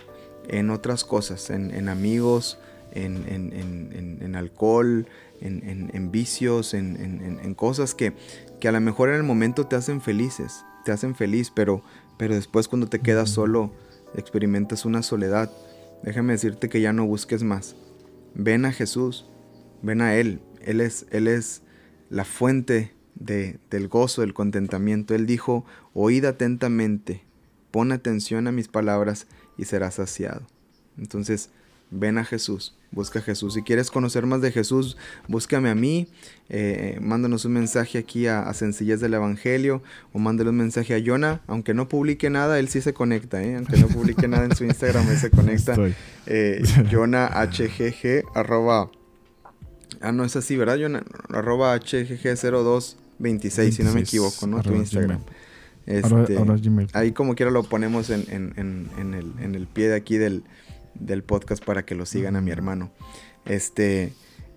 en 0.48 0.70
otras 0.70 1.04
cosas, 1.04 1.50
en, 1.50 1.88
amigos, 1.88 2.58
en, 2.92 4.34
alcohol, 4.34 5.06
en, 5.40 6.10
vicios, 6.10 6.74
en, 6.74 7.54
cosas 7.54 7.94
que, 7.94 8.12
que 8.58 8.66
a 8.66 8.72
lo 8.72 8.80
mejor 8.80 9.10
en 9.10 9.16
el 9.16 9.22
momento 9.22 9.66
te 9.66 9.76
hacen 9.76 10.00
felices, 10.00 10.64
te 10.84 10.92
hacen 10.92 11.14
feliz, 11.14 11.50
pero 11.50 11.82
pero 12.16 12.34
después 12.34 12.68
cuando 12.68 12.88
te 12.88 13.00
quedas 13.00 13.30
solo, 13.30 13.72
experimentas 14.14 14.84
una 14.84 15.02
soledad. 15.02 15.50
Déjame 16.02 16.34
decirte 16.34 16.68
que 16.68 16.80
ya 16.80 16.92
no 16.92 17.06
busques 17.06 17.42
más. 17.42 17.76
Ven 18.34 18.64
a 18.64 18.72
Jesús, 18.72 19.26
ven 19.82 20.00
a 20.00 20.14
Él. 20.16 20.40
Él 20.60 20.80
es, 20.80 21.06
Él 21.10 21.28
es 21.28 21.62
la 22.10 22.24
fuente 22.24 22.92
de, 23.14 23.58
del 23.70 23.88
gozo, 23.88 24.20
del 24.20 24.34
contentamiento. 24.34 25.14
Él 25.14 25.26
dijo, 25.26 25.64
oíd 25.92 26.24
atentamente, 26.24 27.24
pon 27.70 27.92
atención 27.92 28.46
a 28.46 28.52
mis 28.52 28.68
palabras 28.68 29.26
y 29.56 29.64
serás 29.64 29.94
saciado. 29.94 30.46
Entonces, 30.98 31.50
ven 31.94 32.18
a 32.18 32.24
Jesús, 32.24 32.74
busca 32.90 33.20
a 33.20 33.22
Jesús. 33.22 33.54
Si 33.54 33.62
quieres 33.62 33.90
conocer 33.90 34.26
más 34.26 34.40
de 34.40 34.50
Jesús, 34.50 34.96
búscame 35.28 35.70
a 35.70 35.74
mí, 35.74 36.08
eh, 36.48 36.98
mándanos 37.00 37.44
un 37.44 37.52
mensaje 37.52 37.98
aquí 37.98 38.26
a, 38.26 38.52
Sencillez 38.52 39.00
del 39.00 39.14
Evangelio 39.14 39.82
o 40.12 40.18
mándale 40.18 40.50
un 40.50 40.56
mensaje 40.56 40.94
a 40.94 41.02
Jonah, 41.04 41.40
aunque 41.46 41.72
no 41.72 41.88
publique 41.88 42.28
nada, 42.30 42.58
él 42.58 42.68
sí 42.68 42.80
se 42.80 42.92
conecta, 42.92 43.42
¿eh? 43.42 43.56
aunque 43.56 43.76
no 43.76 43.86
publique 43.88 44.28
nada 44.28 44.44
en 44.44 44.54
su 44.56 44.64
Instagram, 44.64 45.08
él 45.08 45.18
se 45.18 45.30
conecta. 45.30 45.76
Eh, 46.26 46.62
Jonah 46.90 47.26
HGG 47.26 48.24
arroba, 48.34 48.90
ah 50.00 50.10
no 50.10 50.24
es 50.24 50.34
así, 50.36 50.56
¿verdad? 50.56 50.78
Jonah 50.80 51.04
arroba 51.28 51.76
HGG0226, 51.78 53.70
si 53.72 53.82
no 53.82 53.92
me 53.92 54.00
equivoco, 54.00 54.46
¿no? 54.46 54.62
Tu 54.62 54.72
Instagram. 54.72 55.20
Este, 55.84 56.38
ahí 56.94 57.12
como 57.12 57.34
quiera 57.34 57.52
lo 57.52 57.62
ponemos 57.62 58.08
en, 58.08 58.24
en, 58.30 59.14
el, 59.14 59.34
en 59.38 59.54
el 59.54 59.66
pie 59.66 59.88
de 59.88 59.96
aquí 59.96 60.16
del, 60.16 60.44
del 60.94 61.22
podcast 61.22 61.64
para 61.64 61.84
que 61.84 61.94
lo 61.94 62.06
sigan 62.06 62.36
a 62.36 62.40
mi 62.40 62.50
hermano. 62.50 62.92
Este, 63.44 64.12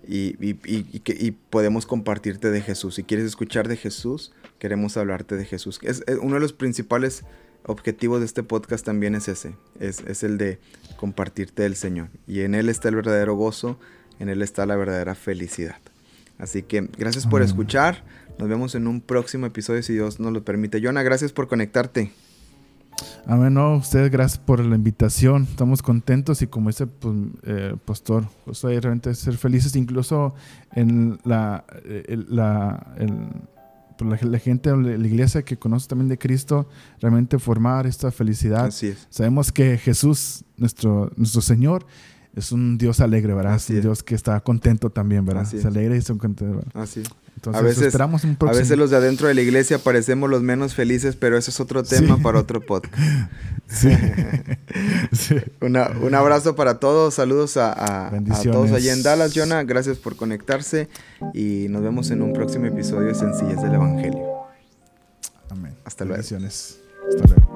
y, 0.06 0.36
y, 0.40 1.30
podemos 1.50 1.84
compartirte 1.84 2.50
de 2.50 2.62
Jesús. 2.62 2.94
Si 2.94 3.02
quieres 3.02 3.26
escuchar 3.26 3.68
de 3.68 3.76
Jesús, 3.76 4.32
queremos 4.58 4.96
hablarte 4.96 5.36
de 5.36 5.44
Jesús. 5.44 5.78
Es, 5.82 6.02
uno 6.22 6.34
de 6.34 6.40
los 6.40 6.54
principales 6.54 7.24
objetivos 7.66 8.20
de 8.20 8.26
este 8.26 8.42
podcast 8.42 8.84
también 8.84 9.14
es 9.14 9.28
ese, 9.28 9.54
es, 9.78 10.22
el 10.22 10.38
de 10.38 10.60
compartirte 10.96 11.62
del 11.62 11.76
Señor. 11.76 12.08
Y 12.26 12.40
en 12.40 12.54
Él 12.54 12.70
está 12.70 12.88
el 12.88 12.96
verdadero 12.96 13.34
gozo, 13.34 13.78
en 14.18 14.30
Él 14.30 14.40
está 14.40 14.64
la 14.64 14.76
verdadera 14.76 15.14
felicidad. 15.14 15.80
Así 16.38 16.62
que 16.62 16.88
gracias 16.96 17.26
por 17.26 17.42
escuchar. 17.42 18.04
Nos 18.38 18.48
vemos 18.48 18.74
en 18.76 18.86
un 18.86 19.00
próximo 19.00 19.46
episodio 19.46 19.82
si 19.82 19.92
Dios 19.92 20.20
nos 20.20 20.32
lo 20.32 20.44
permite. 20.44 20.80
Jonah, 20.80 21.02
gracias 21.02 21.32
por 21.32 21.48
conectarte. 21.48 22.12
Amén, 23.26 23.54
no, 23.54 23.76
ustedes 23.76 24.10
gracias 24.10 24.38
por 24.38 24.64
la 24.64 24.74
invitación. 24.74 25.44
Estamos 25.44 25.82
contentos 25.82 26.40
y 26.42 26.46
como 26.46 26.70
dice 26.70 26.86
pues, 26.86 27.14
eh, 27.42 27.74
pastor, 27.84 28.24
pues, 28.44 28.62
realmente 28.62 29.14
ser 29.14 29.36
felices 29.36 29.76
incluso 29.76 30.34
en 30.72 31.18
la, 31.24 31.64
la, 32.08 32.96
pues, 33.98 34.22
la, 34.22 34.38
gente, 34.38 34.70
la, 34.70 34.76
la 34.76 35.06
iglesia 35.06 35.42
que 35.42 35.58
conoce 35.58 35.88
también 35.88 36.08
de 36.08 36.16
Cristo, 36.16 36.68
realmente 37.00 37.38
formar 37.38 37.86
esta 37.86 38.10
felicidad. 38.10 38.66
Así 38.66 38.88
es. 38.88 39.06
Sabemos 39.10 39.52
que 39.52 39.76
Jesús, 39.76 40.44
nuestro, 40.56 41.12
nuestro 41.16 41.42
Señor, 41.42 41.86
es 42.38 42.52
un 42.52 42.78
Dios 42.78 43.00
alegre, 43.00 43.34
¿verdad? 43.34 43.56
es 43.56 43.68
un 43.70 43.80
Dios 43.80 44.02
que 44.02 44.14
está 44.14 44.40
contento 44.40 44.90
también, 44.90 45.24
¿verdad? 45.24 45.42
Así 45.42 45.58
es. 45.58 45.64
alegre 45.64 45.96
y 45.96 45.98
está 45.98 46.14
contento, 46.14 46.56
¿verdad? 46.56 46.72
Así 46.74 47.00
es 47.00 47.08
a 47.52 47.60
veces, 47.60 47.94
a 47.94 48.52
veces 48.52 48.78
los 48.78 48.90
de 48.90 48.96
adentro 48.96 49.28
de 49.28 49.34
la 49.34 49.40
iglesia 49.40 49.78
parecemos 49.78 50.28
los 50.28 50.42
menos 50.42 50.74
felices, 50.74 51.16
pero 51.16 51.36
eso 51.36 51.50
es 51.50 51.60
otro 51.60 51.82
tema 51.82 52.18
para 52.18 52.38
otro 52.40 52.60
podcast. 52.60 52.94
Sí. 55.12 55.34
un 55.60 56.14
abrazo 56.14 56.56
para 56.56 56.80
todos, 56.80 57.12
saludos 57.12 57.58
a, 57.58 58.10
todos 58.42 58.72
allá 58.72 58.94
en 58.94 59.02
Dallas, 59.02 59.32
Jonah. 59.34 59.62
Gracias 59.62 59.98
por 59.98 60.16
conectarse 60.16 60.88
y 61.34 61.66
nos 61.68 61.82
vemos 61.82 62.10
en 62.10 62.22
un 62.22 62.32
próximo 62.32 62.64
episodio 62.64 63.08
de 63.08 63.14
Sencillez 63.14 63.60
del 63.60 63.74
Evangelio. 63.74 64.24
Amén. 65.50 65.74
Hasta 65.84 66.06
luego. 66.06 66.22
Hasta 66.22 66.38
luego. 67.26 67.47